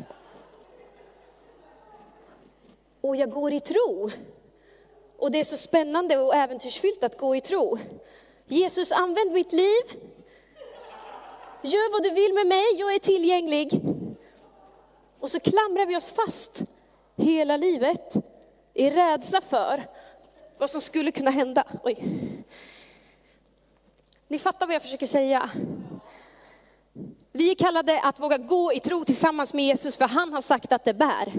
Och 3.01 3.15
jag 3.15 3.31
går 3.31 3.53
i 3.53 3.59
tro. 3.59 4.11
Och 5.17 5.31
det 5.31 5.39
är 5.39 5.43
så 5.43 5.57
spännande 5.57 6.17
och 6.17 6.35
äventyrsfyllt 6.35 7.03
att 7.03 7.17
gå 7.17 7.35
i 7.35 7.41
tro. 7.41 7.77
Jesus, 8.45 8.91
använd 8.91 9.31
mitt 9.31 9.53
liv. 9.53 9.83
Gör 11.61 11.91
vad 11.91 12.03
du 12.03 12.09
vill 12.09 12.33
med 12.33 12.47
mig, 12.47 12.65
jag 12.77 12.93
är 12.93 12.99
tillgänglig. 12.99 13.81
Och 15.19 15.31
så 15.31 15.39
klamrar 15.39 15.85
vi 15.85 15.97
oss 15.97 16.11
fast 16.11 16.63
hela 17.15 17.57
livet 17.57 18.15
i 18.73 18.89
rädsla 18.89 19.41
för 19.41 19.87
vad 20.57 20.69
som 20.69 20.81
skulle 20.81 21.11
kunna 21.11 21.31
hända. 21.31 21.63
Oj. 21.83 22.03
Ni 24.27 24.39
fattar 24.39 24.65
vad 24.65 24.75
jag 24.75 24.81
försöker 24.81 25.05
säga. 25.05 25.49
Vi 27.31 27.51
är 27.51 27.55
kallade 27.55 28.01
att 28.03 28.19
våga 28.19 28.37
gå 28.37 28.73
i 28.73 28.79
tro 28.79 29.03
tillsammans 29.03 29.53
med 29.53 29.65
Jesus, 29.65 29.97
för 29.97 30.07
han 30.07 30.33
har 30.33 30.41
sagt 30.41 30.71
att 30.71 30.85
det 30.85 30.93
bär. 30.93 31.33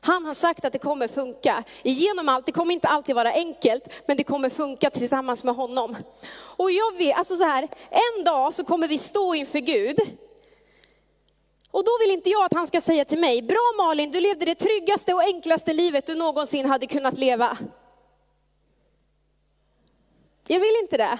Han 0.00 0.24
har 0.24 0.34
sagt 0.34 0.64
att 0.64 0.72
det 0.72 0.78
kommer 0.78 1.08
funka. 1.08 1.64
Igenom 1.82 2.28
allt, 2.28 2.46
det 2.46 2.52
kommer 2.52 2.74
inte 2.74 2.88
alltid 2.88 3.14
vara 3.14 3.32
enkelt, 3.32 3.88
men 4.06 4.16
det 4.16 4.24
kommer 4.24 4.50
funka 4.50 4.90
tillsammans 4.90 5.44
med 5.44 5.54
honom. 5.54 5.96
Och 6.36 6.70
jag 6.70 6.96
vet, 6.96 7.18
alltså 7.18 7.36
så 7.36 7.44
här, 7.44 7.68
en 7.90 8.24
dag 8.24 8.54
så 8.54 8.64
kommer 8.64 8.88
vi 8.88 8.98
stå 8.98 9.34
inför 9.34 9.58
Gud. 9.58 9.98
Och 11.70 11.84
då 11.84 11.90
vill 12.00 12.10
inte 12.10 12.30
jag 12.30 12.44
att 12.44 12.54
han 12.54 12.66
ska 12.66 12.80
säga 12.80 13.04
till 13.04 13.18
mig, 13.18 13.42
bra 13.42 13.72
Malin, 13.76 14.10
du 14.10 14.20
levde 14.20 14.44
det 14.44 14.54
tryggaste 14.54 15.14
och 15.14 15.22
enklaste 15.22 15.72
livet 15.72 16.06
du 16.06 16.14
någonsin 16.14 16.66
hade 16.66 16.86
kunnat 16.86 17.18
leva. 17.18 17.58
Jag 20.46 20.60
vill 20.60 20.76
inte 20.82 20.96
det. 20.96 21.18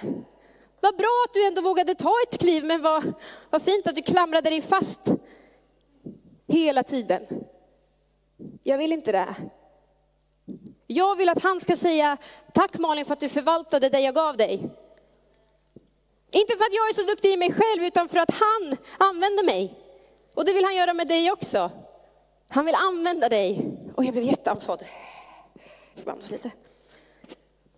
Vad 0.79 0.97
bra 0.97 1.23
att 1.27 1.33
du 1.33 1.47
ändå 1.47 1.61
vågade 1.61 1.95
ta 1.95 2.13
ett 2.27 2.39
kliv, 2.39 2.65
men 2.65 2.81
vad, 2.81 3.13
vad 3.49 3.61
fint 3.61 3.87
att 3.87 3.95
du 3.95 4.01
klamrade 4.01 4.49
dig 4.49 4.61
fast 4.61 5.01
hela 6.47 6.83
tiden. 6.83 7.25
Jag 8.63 8.77
vill 8.77 8.93
inte 8.93 9.11
det. 9.11 9.35
Jag 10.87 11.15
vill 11.15 11.29
att 11.29 11.43
han 11.43 11.61
ska 11.61 11.75
säga, 11.75 12.17
tack 12.53 12.77
Malin 12.77 13.05
för 13.05 13.13
att 13.13 13.19
du 13.19 13.29
förvaltade 13.29 13.89
det 13.89 13.99
jag 13.99 14.15
gav 14.15 14.37
dig. 14.37 14.53
Inte 16.31 16.57
för 16.57 16.63
att 16.63 16.73
jag 16.73 16.89
är 16.89 16.93
så 16.93 17.01
duktig 17.01 17.33
i 17.33 17.37
mig 17.37 17.51
själv, 17.51 17.83
utan 17.83 18.09
för 18.09 18.17
att 18.17 18.31
han 18.31 18.77
använder 18.97 19.43
mig. 19.43 19.75
Och 20.35 20.45
det 20.45 20.53
vill 20.53 20.63
han 20.63 20.75
göra 20.75 20.93
med 20.93 21.07
dig 21.07 21.31
också. 21.31 21.71
Han 22.47 22.65
vill 22.65 22.75
använda 22.75 23.29
dig. 23.29 23.71
Och 23.95 24.05
jag 24.05 24.13
blev 24.13 24.23
jätteandfådd. 24.23 24.83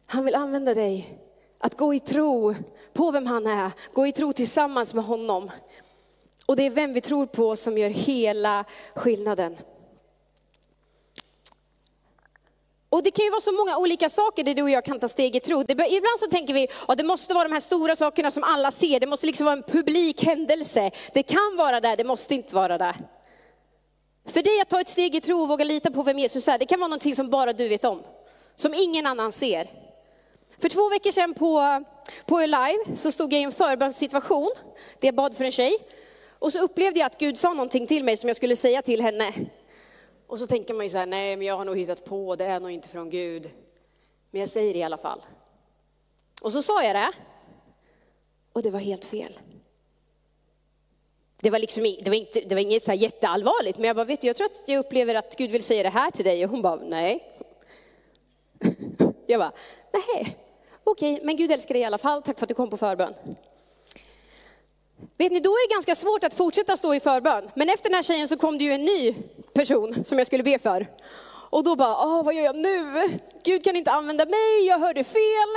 Han 0.06 0.26
vill 0.26 0.36
använda 0.36 0.74
dig 0.74 1.20
att 1.60 1.78
gå 1.78 1.94
i 1.94 2.00
tro 2.00 2.56
på 2.94 3.12
vem 3.12 3.26
han 3.26 3.48
är, 3.48 3.72
gå 3.94 4.08
i 4.08 4.12
tro 4.12 4.34
tillsammans 4.34 4.94
med 4.94 5.06
honom. 5.06 5.52
Och 6.46 6.56
det 6.56 6.64
är 6.64 6.70
vem 6.70 6.94
vi 6.94 7.02
tror 7.02 7.26
på 7.26 7.56
som 7.56 7.78
gör 7.78 7.90
hela 7.90 8.66
skillnaden. 8.96 9.58
Och 12.90 13.04
det 13.04 13.12
kan 13.12 13.26
ju 13.26 13.32
vara 13.32 13.42
så 13.42 13.52
många 13.52 13.78
olika 13.78 14.10
saker 14.10 14.44
där 14.44 14.54
du 14.54 14.62
och 14.62 14.70
jag 14.70 14.86
kan 14.86 15.00
ta 15.00 15.08
steg 15.08 15.36
i 15.36 15.40
tro. 15.40 15.64
Det, 15.64 15.74
ibland 15.74 16.20
så 16.20 16.28
tänker 16.28 16.54
vi 16.54 16.68
att 16.88 16.98
det 16.98 17.04
måste 17.04 17.34
vara 17.34 17.44
de 17.44 17.54
här 17.54 17.60
stora 17.60 17.96
sakerna 17.96 18.32
som 18.32 18.44
alla 18.44 18.72
ser. 18.72 19.00
Det 19.00 19.08
måste 19.08 19.26
liksom 19.26 19.46
vara 19.46 19.58
en 19.58 19.64
publik 19.64 20.24
händelse. 20.24 20.92
Det 21.14 21.24
kan 21.24 21.56
vara 21.58 21.80
där, 21.80 21.98
det 21.98 22.04
måste 22.04 22.36
inte 22.36 22.56
vara 22.56 22.78
där. 22.78 22.96
För 24.26 24.42
dig 24.42 24.62
att 24.62 24.70
ta 24.70 24.82
ett 24.82 24.90
steg 24.90 25.16
i 25.16 25.22
tro 25.22 25.42
och 25.42 25.48
våga 25.48 25.66
lita 25.66 25.92
på 25.92 26.04
vem 26.04 26.20
Jesus 26.20 26.48
är, 26.48 26.58
det 26.58 26.66
kan 26.66 26.80
vara 26.80 26.88
någonting 26.88 27.16
som 27.16 27.30
bara 27.30 27.54
du 27.54 27.68
vet 27.68 27.86
om. 27.86 28.04
Som 28.56 28.74
ingen 28.74 29.06
annan 29.06 29.32
ser. 29.32 29.68
För 30.60 30.70
två 30.70 30.90
veckor 30.90 31.12
sedan 31.12 31.34
på, 31.34 31.84
på 32.26 32.40
Live 32.40 32.96
så 32.96 33.12
stod 33.12 33.34
jag 33.34 33.42
i 33.42 33.44
en 33.44 33.52
förbönssituation, 33.52 34.52
där 35.00 35.08
jag 35.08 35.16
bad 35.16 35.36
för 35.38 35.46
en 35.46 35.52
tjej. 35.52 35.78
Och 36.40 36.54
så 36.54 36.60
upplevde 36.60 37.00
jag 37.00 37.08
att 37.08 37.20
Gud 37.20 37.38
sa 37.38 37.54
någonting 37.54 37.88
till 37.88 38.04
mig 38.04 38.18
som 38.18 38.28
jag 38.28 38.38
skulle 38.38 38.56
säga 38.56 38.82
till 38.82 39.02
henne. 39.02 39.34
Och 40.28 40.40
så 40.40 40.48
tänker 40.48 40.74
man 40.74 40.86
ju 40.86 40.90
så 40.90 40.98
här, 40.98 41.06
nej 41.06 41.36
men 41.36 41.48
jag 41.48 41.58
har 41.58 41.66
nog 41.66 41.78
hittat 41.78 42.06
på, 42.06 42.36
det 42.36 42.46
är 42.46 42.60
nog 42.60 42.72
inte 42.72 42.88
från 42.88 43.10
Gud. 43.10 43.50
Men 44.32 44.42
jag 44.42 44.50
säger 44.50 44.74
det 44.74 44.80
i 44.80 44.84
alla 44.84 44.98
fall. 44.98 45.22
Och 46.42 46.54
så 46.54 46.62
sa 46.62 46.84
jag 46.84 46.96
det. 46.96 47.12
Och 48.54 48.62
det 48.62 48.70
var 48.70 48.80
helt 48.80 49.06
fel. 49.06 49.40
Det 51.42 51.50
var, 51.50 51.60
liksom, 51.60 51.84
det 51.84 52.10
var, 52.10 52.18
inte, 52.18 52.42
det 52.42 52.56
var 52.56 52.62
inget 52.62 52.84
så 52.84 52.94
jätteallvarligt, 52.94 53.78
men 53.78 53.88
jag 53.88 53.96
bara, 53.96 54.06
vet 54.06 54.22
du, 54.22 54.28
jag 54.28 54.36
tror 54.36 54.46
att 54.46 54.62
jag 54.66 54.80
upplever 54.80 55.16
att 55.16 55.36
Gud 55.38 55.52
vill 55.52 55.64
säga 55.64 55.84
det 55.84 55.90
här 55.90 56.12
till 56.12 56.26
dig. 56.26 56.46
Och 56.46 56.52
hon 56.52 56.62
bara, 56.62 56.76
nej. 56.76 57.32
Jag 59.28 59.40
bara, 59.40 59.52
nej, 59.94 60.38
okej, 60.92 61.20
men 61.24 61.36
Gud 61.36 61.52
älskar 61.52 61.74
dig 61.74 61.82
i 61.82 61.86
alla 61.86 61.98
fall, 61.98 62.22
tack 62.22 62.38
för 62.38 62.46
att 62.46 62.50
du 62.50 62.56
kom 62.56 62.70
på 62.70 62.78
förbön. 62.78 63.14
Vet 65.18 65.32
ni, 65.32 65.40
då 65.40 65.50
är 65.50 65.70
det 65.70 65.74
ganska 65.74 65.96
svårt 65.96 66.24
att 66.24 66.34
fortsätta 66.34 66.78
stå 66.78 66.96
i 66.96 67.00
förbön. 67.00 67.50
Men 67.56 67.70
efter 67.70 67.90
den 67.90 67.96
här 67.96 68.04
tjejen 68.04 68.28
så 68.28 68.38
kom 68.38 68.58
det 68.58 68.64
ju 68.64 68.72
en 68.72 68.86
ny 68.86 69.16
person 69.54 70.04
som 70.06 70.18
jag 70.18 70.28
skulle 70.28 70.44
be 70.44 70.60
för. 70.60 70.88
Och 71.50 71.64
då 71.64 71.76
bara, 71.76 72.06
Åh, 72.06 72.24
vad 72.24 72.34
gör 72.34 72.44
jag 72.44 72.56
nu? 72.56 73.10
Gud 73.44 73.64
kan 73.64 73.76
inte 73.76 73.92
använda 73.92 74.26
mig, 74.26 74.68
jag 74.68 74.80
hörde 74.80 75.04
fel. 75.04 75.50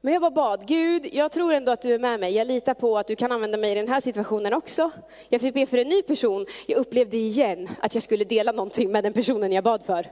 Men 0.00 0.12
jag 0.12 0.22
bara 0.22 0.30
bad, 0.30 0.66
Gud, 0.66 1.08
jag 1.12 1.32
tror 1.32 1.52
ändå 1.52 1.72
att 1.72 1.82
du 1.82 1.94
är 1.94 1.98
med 1.98 2.20
mig. 2.20 2.34
Jag 2.34 2.46
litar 2.46 2.74
på 2.74 2.98
att 2.98 3.06
du 3.06 3.16
kan 3.16 3.32
använda 3.32 3.58
mig 3.58 3.72
i 3.72 3.74
den 3.74 3.88
här 3.88 4.00
situationen 4.00 4.54
också. 4.54 4.90
Jag 5.28 5.40
fick 5.40 5.54
be 5.54 5.66
för 5.66 5.78
en 5.78 5.88
ny 5.88 6.02
person. 6.02 6.46
Jag 6.66 6.78
upplevde 6.78 7.16
igen 7.16 7.68
att 7.80 7.94
jag 7.94 8.02
skulle 8.02 8.24
dela 8.24 8.52
någonting 8.52 8.92
med 8.92 9.04
den 9.04 9.12
personen 9.12 9.52
jag 9.52 9.64
bad 9.64 9.82
för. 9.82 10.06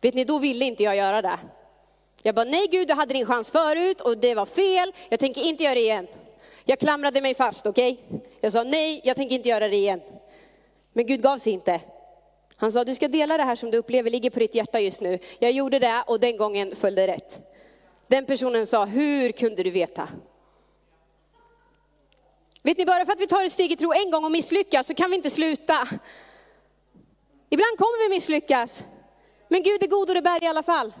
Vet 0.00 0.14
ni, 0.14 0.24
då 0.24 0.38
ville 0.38 0.64
inte 0.64 0.82
jag 0.82 0.96
göra 0.96 1.22
det. 1.22 1.38
Jag 2.26 2.34
bara, 2.34 2.44
nej 2.44 2.66
Gud, 2.70 2.88
du 2.88 2.94
hade 2.94 3.14
din 3.14 3.26
chans 3.26 3.50
förut 3.50 4.00
och 4.00 4.18
det 4.18 4.34
var 4.34 4.46
fel. 4.46 4.92
Jag 5.08 5.20
tänker 5.20 5.42
inte 5.42 5.64
göra 5.64 5.74
det 5.74 5.80
igen. 5.80 6.06
Jag 6.64 6.78
klamrade 6.78 7.20
mig 7.20 7.34
fast, 7.34 7.66
okej? 7.66 7.92
Okay? 8.08 8.20
Jag 8.40 8.52
sa 8.52 8.62
nej, 8.62 9.00
jag 9.04 9.16
tänker 9.16 9.34
inte 9.34 9.48
göra 9.48 9.68
det 9.68 9.76
igen. 9.76 10.00
Men 10.92 11.06
Gud 11.06 11.22
gav 11.22 11.38
sig 11.38 11.52
inte. 11.52 11.80
Han 12.56 12.72
sa, 12.72 12.84
du 12.84 12.94
ska 12.94 13.08
dela 13.08 13.36
det 13.36 13.42
här 13.42 13.56
som 13.56 13.70
du 13.70 13.78
upplever 13.78 14.10
ligger 14.10 14.30
på 14.30 14.38
ditt 14.38 14.54
hjärta 14.54 14.80
just 14.80 15.00
nu. 15.00 15.18
Jag 15.38 15.52
gjorde 15.52 15.78
det 15.78 16.04
och 16.06 16.20
den 16.20 16.36
gången 16.36 16.76
föll 16.76 16.94
det 16.94 17.06
rätt. 17.06 17.40
Den 18.06 18.26
personen 18.26 18.66
sa, 18.66 18.84
hur 18.84 19.32
kunde 19.32 19.62
du 19.62 19.70
veta? 19.70 20.08
Vet 22.62 22.78
ni, 22.78 22.86
bara 22.86 23.04
för 23.04 23.12
att 23.12 23.20
vi 23.20 23.26
tar 23.26 23.44
ett 23.44 23.52
steg 23.52 23.72
i 23.72 23.76
tro 23.76 23.92
en 23.92 24.10
gång 24.10 24.24
och 24.24 24.32
misslyckas 24.32 24.86
så 24.86 24.94
kan 24.94 25.10
vi 25.10 25.16
inte 25.16 25.30
sluta. 25.30 25.88
Ibland 27.50 27.78
kommer 27.78 28.08
vi 28.08 28.14
misslyckas. 28.14 28.86
Men 29.48 29.62
Gud 29.62 29.82
är 29.82 29.86
god 29.86 30.08
och 30.08 30.14
det 30.14 30.22
bär 30.22 30.44
i 30.44 30.46
alla 30.46 30.62
fall. 30.62 30.92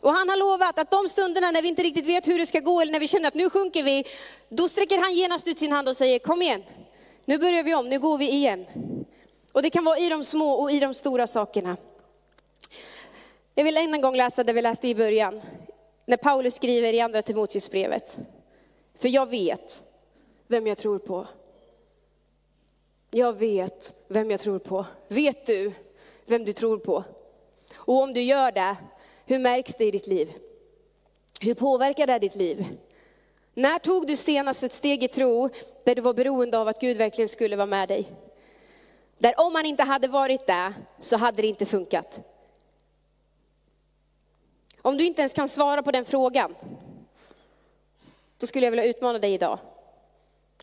Och 0.00 0.12
han 0.12 0.28
har 0.28 0.36
lovat 0.36 0.78
att 0.78 0.90
de 0.90 1.08
stunderna 1.08 1.50
när 1.50 1.62
vi 1.62 1.68
inte 1.68 1.82
riktigt 1.82 2.06
vet 2.06 2.26
hur 2.26 2.38
det 2.38 2.46
ska 2.46 2.60
gå 2.60 2.80
eller 2.80 2.92
när 2.92 3.00
vi 3.00 3.08
känner 3.08 3.28
att 3.28 3.34
nu 3.34 3.50
sjunker 3.50 3.82
vi, 3.82 4.04
då 4.48 4.68
sträcker 4.68 4.98
han 4.98 5.14
genast 5.14 5.48
ut 5.48 5.58
sin 5.58 5.72
hand 5.72 5.88
och 5.88 5.96
säger 5.96 6.18
kom 6.18 6.42
igen, 6.42 6.62
nu 7.24 7.38
börjar 7.38 7.62
vi 7.62 7.74
om, 7.74 7.88
nu 7.88 7.98
går 7.98 8.18
vi 8.18 8.30
igen. 8.30 8.66
Och 9.52 9.62
det 9.62 9.70
kan 9.70 9.84
vara 9.84 9.98
i 9.98 10.08
de 10.08 10.24
små 10.24 10.52
och 10.52 10.70
i 10.72 10.80
de 10.80 10.94
stora 10.94 11.26
sakerna. 11.26 11.76
Jag 13.54 13.64
vill 13.64 13.76
än 13.76 13.94
en 13.94 14.00
gång 14.00 14.16
läsa 14.16 14.44
det 14.44 14.52
vi 14.52 14.62
läste 14.62 14.88
i 14.88 14.94
början, 14.94 15.40
när 16.04 16.16
Paulus 16.16 16.54
skriver 16.54 16.92
i 16.92 17.00
andra 17.00 17.22
Timoteusbrevet. 17.22 18.18
För 18.94 19.08
jag 19.08 19.30
vet 19.30 19.82
vem 20.46 20.66
jag 20.66 20.78
tror 20.78 20.98
på. 20.98 21.26
Jag 23.10 23.32
vet 23.32 23.94
vem 24.08 24.30
jag 24.30 24.40
tror 24.40 24.58
på. 24.58 24.86
Vet 25.08 25.46
du 25.46 25.72
vem 26.26 26.44
du 26.44 26.52
tror 26.52 26.78
på? 26.78 27.04
Och 27.76 28.02
om 28.02 28.14
du 28.14 28.20
gör 28.20 28.52
det, 28.52 28.76
hur 29.26 29.38
märks 29.38 29.74
det 29.74 29.84
i 29.84 29.90
ditt 29.90 30.06
liv? 30.06 30.32
Hur 31.40 31.54
påverkar 31.54 32.06
det 32.06 32.18
ditt 32.18 32.34
liv? 32.34 32.66
När 33.54 33.78
tog 33.78 34.06
du 34.06 34.16
senast 34.16 34.62
ett 34.62 34.72
steg 34.72 35.04
i 35.04 35.08
tro 35.08 35.48
där 35.84 35.94
du 35.94 36.02
var 36.02 36.14
beroende 36.14 36.58
av 36.58 36.68
att 36.68 36.80
Gud 36.80 36.96
verkligen 36.96 37.28
skulle 37.28 37.56
vara 37.56 37.66
med 37.66 37.88
dig? 37.88 38.12
Där 39.18 39.40
om 39.40 39.54
han 39.54 39.66
inte 39.66 39.82
hade 39.82 40.08
varit 40.08 40.46
där 40.46 40.74
så 41.00 41.16
hade 41.16 41.42
det 41.42 41.48
inte 41.48 41.66
funkat. 41.66 42.20
Om 44.82 44.96
du 44.96 45.04
inte 45.04 45.22
ens 45.22 45.32
kan 45.32 45.48
svara 45.48 45.82
på 45.82 45.90
den 45.90 46.04
frågan, 46.04 46.54
då 48.38 48.46
skulle 48.46 48.66
jag 48.66 48.70
vilja 48.70 48.84
utmana 48.84 49.18
dig 49.18 49.34
idag 49.34 49.58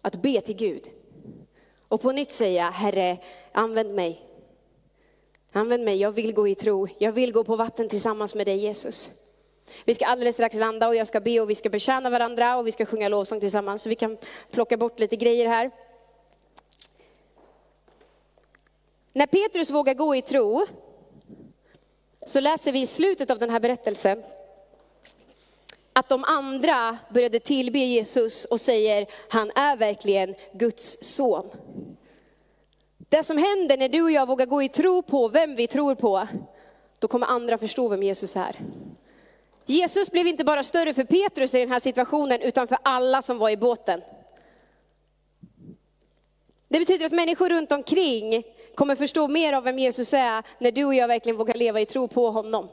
att 0.01 0.15
be 0.15 0.41
till 0.41 0.55
Gud. 0.55 0.87
Och 1.87 2.01
på 2.01 2.11
nytt 2.11 2.31
säga, 2.31 2.69
Herre, 2.69 3.17
använd 3.51 3.93
mig. 3.93 4.21
Använd 5.55 5.83
mig, 5.83 5.97
jag 5.97 6.11
vill 6.11 6.33
gå 6.33 6.47
i 6.47 6.55
tro. 6.55 6.87
Jag 6.97 7.11
vill 7.11 7.31
gå 7.31 7.43
på 7.43 7.55
vatten 7.55 7.89
tillsammans 7.89 8.35
med 8.35 8.47
dig 8.47 8.57
Jesus. 8.57 9.11
Vi 9.85 9.93
ska 9.93 10.05
alldeles 10.05 10.35
strax 10.35 10.55
landa 10.55 10.87
och 10.87 10.95
jag 10.95 11.07
ska 11.07 11.19
be 11.19 11.39
och 11.39 11.49
vi 11.49 11.55
ska 11.55 11.69
betjäna 11.69 12.09
varandra 12.09 12.57
och 12.57 12.67
vi 12.67 12.71
ska 12.71 12.85
sjunga 12.85 13.09
lovsång 13.09 13.39
tillsammans. 13.39 13.81
Så 13.81 13.89
vi 13.89 13.95
kan 13.95 14.17
plocka 14.51 14.77
bort 14.77 14.99
lite 14.99 15.15
grejer 15.15 15.47
här. 15.47 15.71
När 19.13 19.25
Petrus 19.25 19.71
vågar 19.71 19.93
gå 19.93 20.15
i 20.15 20.21
tro, 20.21 20.65
så 22.25 22.39
läser 22.39 22.71
vi 22.71 22.81
i 22.81 22.87
slutet 22.87 23.31
av 23.31 23.39
den 23.39 23.49
här 23.49 23.59
berättelsen 23.59 24.23
att 25.93 26.09
de 26.09 26.23
andra 26.23 26.97
började 27.13 27.39
tillbe 27.39 27.79
Jesus 27.79 28.45
och 28.45 28.61
säger, 28.61 29.07
han 29.29 29.51
är 29.55 29.75
verkligen 29.75 30.35
Guds 30.53 30.97
son. 31.01 31.49
Det 33.13 33.23
som 33.23 33.37
händer 33.37 33.77
när 33.77 33.89
du 33.89 34.01
och 34.01 34.11
jag 34.11 34.27
vågar 34.27 34.45
gå 34.45 34.63
i 34.63 34.69
tro 34.69 35.01
på 35.01 35.27
vem 35.27 35.55
vi 35.55 35.67
tror 35.67 35.95
på, 35.95 36.27
då 36.99 37.07
kommer 37.07 37.27
andra 37.27 37.57
förstå 37.57 37.87
vem 37.87 38.03
Jesus 38.03 38.35
är. 38.35 38.59
Jesus 39.65 40.11
blev 40.11 40.27
inte 40.27 40.43
bara 40.43 40.63
större 40.63 40.93
för 40.93 41.03
Petrus 41.03 41.53
i 41.53 41.59
den 41.59 41.71
här 41.71 41.79
situationen, 41.79 42.41
utan 42.41 42.67
för 42.67 42.77
alla 42.83 43.21
som 43.21 43.37
var 43.37 43.49
i 43.49 43.57
båten. 43.57 44.01
Det 46.67 46.79
betyder 46.79 47.05
att 47.05 47.11
människor 47.11 47.49
runt 47.49 47.71
omkring 47.71 48.43
kommer 48.75 48.95
förstå 48.95 49.27
mer 49.27 49.53
av 49.53 49.63
vem 49.63 49.79
Jesus 49.79 50.13
är, 50.13 50.43
när 50.59 50.71
du 50.71 50.85
och 50.85 50.95
jag 50.95 51.07
verkligen 51.07 51.37
vågar 51.37 51.53
leva 51.55 51.81
i 51.81 51.85
tro 51.85 52.07
på 52.07 52.31
honom. 52.31 52.69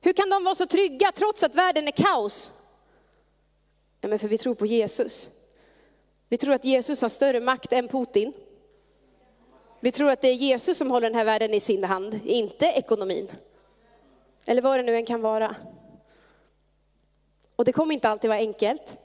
Hur 0.00 0.12
kan 0.12 0.30
de 0.30 0.44
vara 0.44 0.54
så 0.54 0.66
trygga 0.66 1.12
trots 1.12 1.42
att 1.42 1.54
världen 1.54 1.88
är 1.88 1.92
kaos? 1.92 2.50
Nej, 4.00 4.10
men 4.10 4.18
för 4.18 4.28
vi 4.28 4.38
tror 4.38 4.54
på 4.54 4.66
Jesus. 4.66 5.37
Vi 6.28 6.36
tror 6.36 6.54
att 6.54 6.64
Jesus 6.64 7.02
har 7.02 7.08
större 7.08 7.40
makt 7.40 7.72
än 7.72 7.88
Putin. 7.88 8.32
Vi 9.80 9.92
tror 9.92 10.10
att 10.10 10.20
det 10.20 10.28
är 10.28 10.34
Jesus 10.34 10.78
som 10.78 10.90
håller 10.90 11.10
den 11.10 11.18
här 11.18 11.24
världen 11.24 11.54
i 11.54 11.60
sin 11.60 11.84
hand, 11.84 12.20
inte 12.24 12.66
ekonomin. 12.66 13.28
Eller 14.44 14.62
vad 14.62 14.78
det 14.78 14.82
nu 14.82 14.96
än 14.96 15.06
kan 15.06 15.20
vara. 15.20 15.56
Och 17.56 17.64
det 17.64 17.72
kommer 17.72 17.94
inte 17.94 18.08
alltid 18.08 18.30
vara 18.30 18.38
enkelt. 18.38 18.96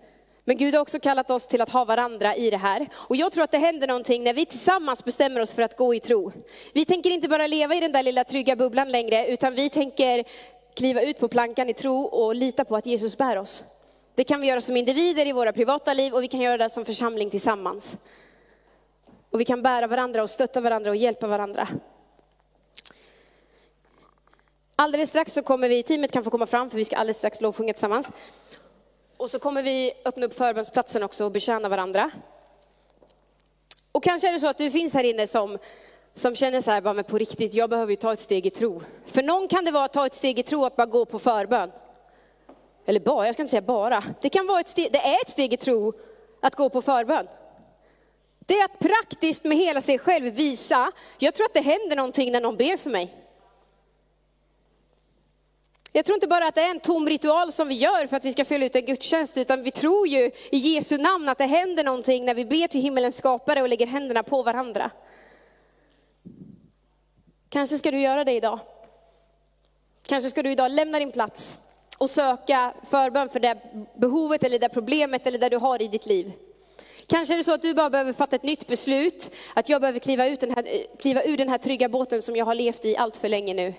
Men 0.46 0.58
Gud 0.58 0.74
har 0.74 0.82
också 0.82 1.00
kallat 1.00 1.32
oss 1.32 1.48
till 1.48 1.62
att 1.62 1.70
ha 1.70 1.86
varandra 1.86 2.36
i 2.36 2.50
det 2.50 2.58
här. 2.58 2.88
Och 2.94 3.16
jag 3.16 3.32
tror 3.32 3.44
att 3.44 3.52
det 3.52 3.58
händer 3.58 3.88
någonting 3.88 4.24
när 4.24 4.34
vi 4.34 4.46
tillsammans 4.46 5.06
bestämmer 5.06 5.42
oss 5.42 5.54
för 5.54 5.62
att 5.62 5.78
gå 5.78 5.96
i 5.96 6.00
tro. 6.00 6.32
Vi 6.74 6.86
tänker 6.86 7.10
inte 7.10 7.30
bara 7.30 7.48
leva 7.48 7.76
i 7.76 7.80
den 7.80 7.92
där 7.92 8.04
lilla 8.04 8.24
trygga 8.24 8.56
bubblan 8.56 8.90
längre, 8.90 9.28
utan 9.28 9.56
vi 9.56 9.70
tänker 9.70 10.24
kliva 10.74 11.02
ut 11.02 11.20
på 11.20 11.28
plankan 11.28 11.70
i 11.70 11.74
tro 11.74 12.04
och 12.04 12.36
lita 12.36 12.66
på 12.66 12.76
att 12.76 12.86
Jesus 12.86 13.18
bär 13.18 13.38
oss. 13.38 13.64
Det 14.16 14.24
kan 14.24 14.42
vi 14.42 14.48
göra 14.48 14.62
som 14.62 14.78
individer 14.78 15.28
i 15.28 15.32
våra 15.32 15.54
privata 15.54 15.94
liv 15.94 16.14
och 16.14 16.24
vi 16.24 16.28
kan 16.28 16.42
göra 16.42 16.58
det 16.58 16.70
som 16.70 16.86
församling 16.86 17.30
tillsammans. 17.30 17.98
Och 19.30 19.40
vi 19.40 19.46
kan 19.46 19.62
bära 19.62 19.88
varandra 19.88 20.24
och 20.24 20.30
stötta 20.30 20.62
varandra 20.62 20.90
och 20.90 20.96
hjälpa 20.96 21.28
varandra. 21.28 21.68
Alldeles 24.76 25.10
strax 25.10 25.34
så 25.34 25.42
kommer 25.42 25.70
vi, 25.70 25.84
teamet 25.84 26.12
kan 26.12 26.24
få 26.24 26.30
komma 26.30 26.46
fram 26.46 26.70
för 26.70 26.78
vi 26.78 26.86
ska 26.86 26.96
alldeles 26.96 27.18
strax 27.18 27.42
lovsjunga 27.42 27.74
tillsammans. 27.74 28.12
Och 29.18 29.30
så 29.30 29.40
kommer 29.40 29.64
vi 29.64 29.94
öppna 30.06 30.26
upp 30.26 30.38
förbönsplatsen 30.38 31.04
också 31.04 31.26
och 31.26 31.32
betjäna 31.32 31.70
varandra. 31.70 32.12
Och 33.92 34.04
kanske 34.04 34.28
är 34.28 34.34
det 34.34 34.40
så 34.40 34.48
att 34.48 34.58
du 34.58 34.72
finns 34.72 34.94
här 34.94 35.04
inne 35.04 35.28
som, 35.28 35.58
som 36.16 36.36
känner 36.36 36.62
så 36.62 36.72
här, 36.72 36.82
bara, 36.82 36.94
men 36.94 37.04
på 37.04 37.18
riktigt, 37.18 37.54
jag 37.54 37.70
behöver 37.70 37.90
ju 37.90 37.96
ta 37.96 38.14
ett 38.14 38.20
steg 38.20 38.46
i 38.46 38.50
tro. 38.50 38.82
För 39.06 39.24
någon 39.24 39.48
kan 39.48 39.66
det 39.66 39.72
vara 39.72 39.86
att 39.86 39.94
ta 39.94 40.06
ett 40.06 40.14
steg 40.14 40.40
i 40.40 40.44
tro 40.44 40.66
att 40.66 40.76
bara 40.76 40.86
gå 40.86 41.06
på 41.06 41.20
förbön. 41.20 41.72
Eller 42.86 43.00
bara, 43.00 43.26
jag 43.26 43.36
ska 43.36 43.44
inte 43.44 43.52
säga 43.52 43.62
bara. 43.62 44.04
Det 44.22 44.30
kan 44.30 44.48
vara 44.48 44.60
ett 44.60 44.68
steg, 44.68 44.92
det 44.92 45.00
är 45.00 45.22
ett 45.22 45.30
steg 45.30 45.54
i 45.54 45.58
tro 45.58 45.94
att 46.42 46.56
gå 46.56 46.70
på 46.70 46.82
förbön. 46.82 47.28
Det 48.40 48.60
är 48.60 48.66
att 48.66 48.80
praktiskt 48.80 49.44
med 49.44 49.58
hela 49.58 49.82
sig 49.82 50.00
själv 50.00 50.34
visa, 50.34 50.92
jag 51.18 51.34
tror 51.34 51.46
att 51.46 51.54
det 51.54 51.62
händer 51.62 51.96
någonting 51.96 52.32
när 52.32 52.42
någon 52.42 52.58
ber 52.58 52.78
för 52.78 52.90
mig. 52.90 53.16
Jag 55.96 56.06
tror 56.06 56.16
inte 56.16 56.28
bara 56.28 56.48
att 56.48 56.56
det 56.56 56.62
är 56.62 56.72
en 56.72 56.80
tom 56.80 57.10
ritual 57.10 57.52
som 57.52 57.68
vi 57.68 57.76
gör 57.76 58.08
för 58.08 58.18
att 58.18 58.26
vi 58.26 58.32
ska 58.32 58.46
fylla 58.46 58.66
ut 58.66 58.76
en 58.76 58.86
gudstjänst, 58.86 59.38
utan 59.38 59.64
vi 59.64 59.72
tror 59.72 60.08
ju 60.08 60.32
i 60.52 60.58
Jesu 60.58 60.98
namn 60.98 61.30
att 61.30 61.38
det 61.38 61.46
händer 61.46 61.84
någonting 61.84 62.26
när 62.26 62.34
vi 62.34 62.46
ber 62.46 62.68
till 62.68 62.82
himmelens 62.82 63.16
skapare 63.16 63.62
och 63.62 63.70
lägger 63.70 63.88
händerna 63.88 64.24
på 64.24 64.44
varandra. 64.44 64.92
Kanske 67.50 67.78
ska 67.78 67.92
du 67.92 68.02
göra 68.02 68.24
det 68.24 68.32
idag. 68.32 68.60
Kanske 70.06 70.30
ska 70.30 70.44
du 70.44 70.52
idag 70.52 70.72
lämna 70.72 71.00
din 71.00 71.12
plats 71.12 71.58
och 71.98 72.10
söka 72.10 72.74
förbön 72.90 73.30
för 73.30 73.40
det 73.40 73.58
behovet 73.98 74.44
eller 74.44 74.60
det 74.60 74.70
problemet 74.70 75.28
eller 75.28 75.40
det 75.40 75.50
du 75.50 75.58
har 75.58 75.82
i 75.82 75.88
ditt 75.88 76.06
liv. 76.06 76.32
Kanske 77.08 77.34
är 77.34 77.38
det 77.38 77.44
så 77.44 77.54
att 77.54 77.62
du 77.62 77.74
bara 77.74 77.90
behöver 77.90 78.14
fatta 78.14 78.36
ett 78.36 78.44
nytt 78.44 78.68
beslut, 78.68 79.32
att 79.54 79.70
jag 79.70 79.82
behöver 79.82 80.00
kliva, 80.00 80.28
ut 80.28 80.40
den 80.40 80.56
här, 80.56 80.66
kliva 81.00 81.24
ur 81.24 81.38
den 81.38 81.50
här 81.50 81.58
trygga 81.58 81.90
båten 81.90 82.22
som 82.22 82.36
jag 82.36 82.46
har 82.46 82.56
levt 82.56 82.86
i 82.86 82.98
allt 82.98 83.18
för 83.18 83.30
länge 83.30 83.54
nu. 83.54 83.74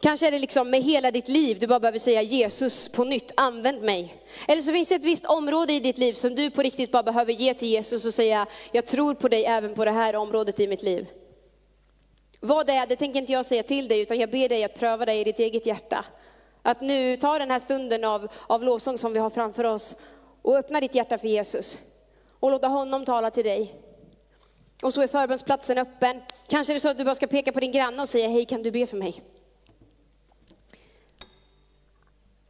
Kanske 0.00 0.26
är 0.26 0.30
det 0.30 0.38
liksom 0.38 0.70
med 0.70 0.82
hela 0.82 1.10
ditt 1.10 1.28
liv, 1.28 1.58
du 1.60 1.66
bara 1.66 1.80
behöver 1.80 1.98
säga 1.98 2.22
Jesus 2.22 2.88
på 2.88 3.04
nytt, 3.04 3.32
använd 3.36 3.82
mig. 3.82 4.14
Eller 4.48 4.62
så 4.62 4.72
finns 4.72 4.88
det 4.88 4.94
ett 4.94 5.04
visst 5.04 5.26
område 5.26 5.72
i 5.72 5.80
ditt 5.80 5.98
liv 5.98 6.12
som 6.12 6.34
du 6.34 6.50
på 6.50 6.62
riktigt 6.62 6.92
bara 6.92 7.02
behöver 7.02 7.32
ge 7.32 7.54
till 7.54 7.68
Jesus 7.68 8.04
och 8.04 8.14
säga, 8.14 8.46
jag 8.72 8.86
tror 8.86 9.14
på 9.14 9.28
dig 9.28 9.44
även 9.44 9.74
på 9.74 9.84
det 9.84 9.90
här 9.90 10.16
området 10.16 10.60
i 10.60 10.68
mitt 10.68 10.82
liv. 10.82 11.06
Vad 12.40 12.66
det 12.66 12.72
är, 12.72 12.86
det 12.86 12.96
tänker 12.96 13.20
inte 13.20 13.32
jag 13.32 13.46
säga 13.46 13.62
till 13.62 13.88
dig, 13.88 14.00
utan 14.00 14.18
jag 14.18 14.30
ber 14.30 14.48
dig 14.48 14.64
att 14.64 14.78
pröva 14.78 15.04
det 15.04 15.14
i 15.14 15.24
ditt 15.24 15.38
eget 15.38 15.66
hjärta. 15.66 16.04
Att 16.62 16.80
nu 16.80 17.16
ta 17.16 17.38
den 17.38 17.50
här 17.50 17.58
stunden 17.58 18.04
av, 18.04 18.28
av 18.46 18.62
lovsång 18.62 18.98
som 18.98 19.12
vi 19.12 19.18
har 19.18 19.30
framför 19.30 19.64
oss 19.64 19.96
och 20.42 20.56
öppna 20.56 20.80
ditt 20.80 20.94
hjärta 20.94 21.18
för 21.18 21.28
Jesus. 21.28 21.78
Och 22.40 22.50
låta 22.50 22.68
honom 22.68 23.04
tala 23.04 23.30
till 23.30 23.44
dig. 23.44 23.74
Och 24.82 24.94
så 24.94 25.02
är 25.02 25.08
förbönsplatsen 25.08 25.78
öppen. 25.78 26.20
Kanske 26.48 26.72
är 26.72 26.74
det 26.74 26.80
så 26.80 26.88
att 26.88 26.98
du 26.98 27.04
bara 27.04 27.14
ska 27.14 27.26
peka 27.26 27.52
på 27.52 27.60
din 27.60 27.72
granne 27.72 28.02
och 28.02 28.08
säga, 28.08 28.28
hej 28.28 28.44
kan 28.44 28.62
du 28.62 28.70
be 28.70 28.86
för 28.86 28.96
mig? 28.96 29.22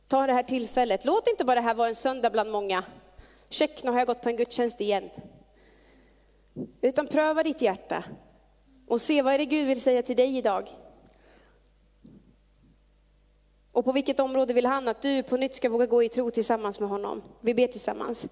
Ta 0.09 0.27
det 0.27 0.33
här 0.33 0.42
tillfället. 0.42 1.05
Låt 1.05 1.29
inte 1.29 1.44
bara 1.44 1.55
det 1.55 1.61
här 1.61 1.75
vara 1.75 1.88
en 1.88 1.94
söndag 1.94 2.31
bland 2.31 2.51
många. 2.51 2.85
Check, 3.49 3.83
nu 3.83 3.90
har 3.90 3.99
jag 3.99 4.07
gått 4.07 4.23
på 4.23 4.29
en 4.29 4.37
gudstjänst 4.37 4.81
igen. 4.81 5.11
Utan 6.81 7.07
pröva 7.07 7.42
ditt 7.42 7.62
hjärta 7.62 8.05
och 8.88 9.01
se 9.01 9.23
vad 9.23 9.35
är 9.35 9.38
det 9.38 9.44
Gud 9.44 9.66
vill 9.66 9.83
säga 9.83 10.03
till 10.03 10.16
dig 10.16 10.37
idag. 10.37 10.68
Och 13.79 13.85
på 13.85 13.93
vilket 13.93 14.21
område 14.21 14.53
vill 14.53 14.67
han 14.67 14.88
att 14.88 15.03
du 15.03 15.23
på 15.23 15.37
nytt 15.37 15.55
ska 15.55 15.69
våga 15.69 15.87
gå 15.87 16.03
i 16.03 16.09
tro 16.09 16.31
tillsammans 16.31 16.81
med 16.81 16.88
honom? 16.88 17.23
Vi 17.41 17.55
ber 17.55 17.67
tillsammans. 17.67 18.27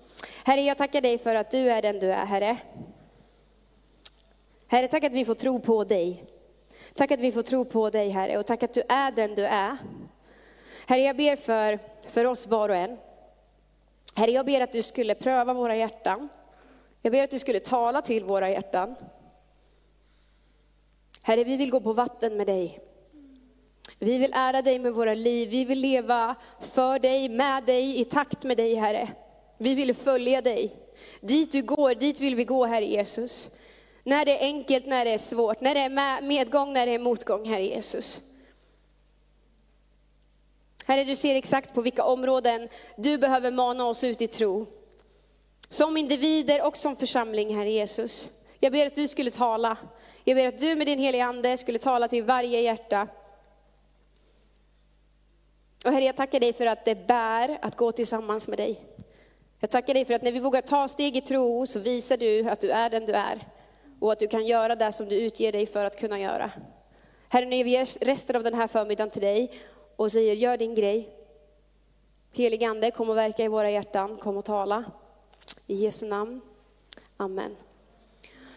Herre, 0.44 0.60
jag 0.60 0.78
tackar 0.78 1.00
dig 1.00 1.18
för 1.18 1.34
att 1.34 1.50
du 1.50 1.58
är 1.58 1.82
den 1.82 1.98
du 1.98 2.12
är, 2.12 2.26
Herre. 2.26 2.56
Herre, 4.66 4.88
tack 4.88 5.04
att 5.04 5.12
vi 5.12 5.24
får 5.24 5.34
tro 5.34 5.60
på 5.60 5.84
dig. 5.84 6.24
Tack 6.94 7.10
att 7.10 7.20
vi 7.20 7.32
får 7.32 7.42
tro 7.42 7.64
på 7.64 7.90
dig, 7.90 8.08
Herre, 8.08 8.38
och 8.38 8.46
tack 8.46 8.62
att 8.62 8.74
du 8.74 8.82
är 8.88 9.12
den 9.12 9.34
du 9.34 9.44
är. 9.44 9.76
Herre, 10.86 11.00
jag 11.00 11.16
ber 11.16 11.36
för, 11.36 11.78
för 12.08 12.24
oss 12.24 12.46
var 12.46 12.68
och 12.68 12.76
en. 12.76 12.96
Herre, 14.14 14.30
jag 14.30 14.46
ber 14.46 14.60
att 14.60 14.72
du 14.72 14.82
skulle 14.82 15.14
pröva 15.14 15.54
våra 15.54 15.76
hjärtan. 15.76 16.28
Jag 17.02 17.12
ber 17.12 17.24
att 17.24 17.30
du 17.30 17.38
skulle 17.38 17.60
tala 17.60 18.02
till 18.02 18.24
våra 18.24 18.50
hjärtan. 18.50 18.94
Herre, 21.22 21.44
vi 21.44 21.56
vill 21.56 21.70
gå 21.70 21.80
på 21.80 21.92
vatten 21.92 22.36
med 22.36 22.46
dig. 22.46 22.85
Vi 23.98 24.18
vill 24.18 24.32
ära 24.34 24.62
dig 24.62 24.78
med 24.78 24.92
våra 24.92 25.14
liv. 25.14 25.48
Vi 25.50 25.64
vill 25.64 25.80
leva 25.80 26.34
för 26.60 26.98
dig, 26.98 27.28
med 27.28 27.64
dig, 27.64 28.00
i 28.00 28.04
takt 28.04 28.42
med 28.42 28.56
dig, 28.56 28.74
Herre. 28.74 29.08
Vi 29.58 29.74
vill 29.74 29.94
följa 29.94 30.42
dig. 30.42 30.76
Dit 31.20 31.52
du 31.52 31.62
går, 31.62 31.94
dit 31.94 32.20
vill 32.20 32.34
vi 32.34 32.44
gå, 32.44 32.64
Herre 32.64 32.84
Jesus. 32.84 33.48
När 34.02 34.24
det 34.24 34.38
är 34.38 34.44
enkelt, 34.44 34.86
när 34.86 35.04
det 35.04 35.10
är 35.10 35.18
svårt, 35.18 35.60
när 35.60 35.74
det 35.74 35.80
är 35.80 36.22
medgång, 36.22 36.72
när 36.72 36.86
det 36.86 36.94
är 36.94 36.98
motgång, 36.98 37.48
Herre 37.48 37.64
Jesus. 37.64 38.20
Herre, 40.86 41.04
du 41.04 41.16
ser 41.16 41.34
exakt 41.34 41.74
på 41.74 41.80
vilka 41.80 42.04
områden 42.04 42.68
du 42.96 43.18
behöver 43.18 43.50
mana 43.50 43.86
oss 43.86 44.04
ut 44.04 44.22
i 44.22 44.26
tro. 44.26 44.66
Som 45.68 45.96
individer 45.96 46.66
och 46.66 46.76
som 46.76 46.96
församling, 46.96 47.56
Herre 47.56 47.70
Jesus. 47.70 48.30
Jag 48.60 48.72
ber 48.72 48.86
att 48.86 48.94
du 48.94 49.08
skulle 49.08 49.30
tala. 49.30 49.76
Jag 50.24 50.36
ber 50.36 50.48
att 50.48 50.58
du 50.58 50.76
med 50.76 50.86
din 50.86 50.98
heliga 50.98 51.24
Ande 51.24 51.56
skulle 51.56 51.78
tala 51.78 52.08
till 52.08 52.24
varje 52.24 52.60
hjärta. 52.60 53.08
Och 55.86 55.92
Herre, 55.92 56.04
jag 56.04 56.16
tackar 56.16 56.40
dig 56.40 56.52
för 56.52 56.66
att 56.66 56.84
det 56.84 57.06
bär 57.06 57.58
att 57.62 57.76
gå 57.76 57.92
tillsammans 57.92 58.48
med 58.48 58.58
dig. 58.58 58.80
Jag 59.60 59.70
tackar 59.70 59.94
dig 59.94 60.04
för 60.04 60.14
att 60.14 60.22
när 60.22 60.32
vi 60.32 60.40
vågar 60.40 60.60
ta 60.60 60.88
steg 60.88 61.16
i 61.16 61.20
tro 61.20 61.66
så 61.66 61.78
visar 61.78 62.16
du 62.16 62.48
att 62.48 62.60
du 62.60 62.70
är 62.70 62.90
den 62.90 63.06
du 63.06 63.12
är. 63.12 63.48
Och 64.00 64.12
att 64.12 64.18
du 64.18 64.28
kan 64.28 64.46
göra 64.46 64.76
det 64.76 64.92
som 64.92 65.08
du 65.08 65.20
utger 65.20 65.52
dig 65.52 65.66
för 65.66 65.84
att 65.84 66.00
kunna 66.00 66.18
göra. 66.18 66.50
Herre, 67.28 67.44
nu 67.44 67.56
ger 67.56 67.64
vi 67.64 68.06
resten 68.06 68.36
av 68.36 68.42
den 68.42 68.54
här 68.54 68.66
förmiddagen 68.66 69.10
till 69.10 69.22
dig 69.22 69.52
och 69.96 70.12
säger 70.12 70.34
gör 70.34 70.56
din 70.56 70.74
grej. 70.74 71.10
Helige 72.32 72.68
Ande, 72.68 72.90
kom 72.90 73.10
och 73.10 73.16
verka 73.16 73.44
i 73.44 73.48
våra 73.48 73.70
hjärtan, 73.70 74.16
kom 74.16 74.36
och 74.36 74.44
tala. 74.44 74.84
I 75.66 75.74
Jesu 75.74 76.06
namn. 76.06 76.40
Amen. 77.16 77.56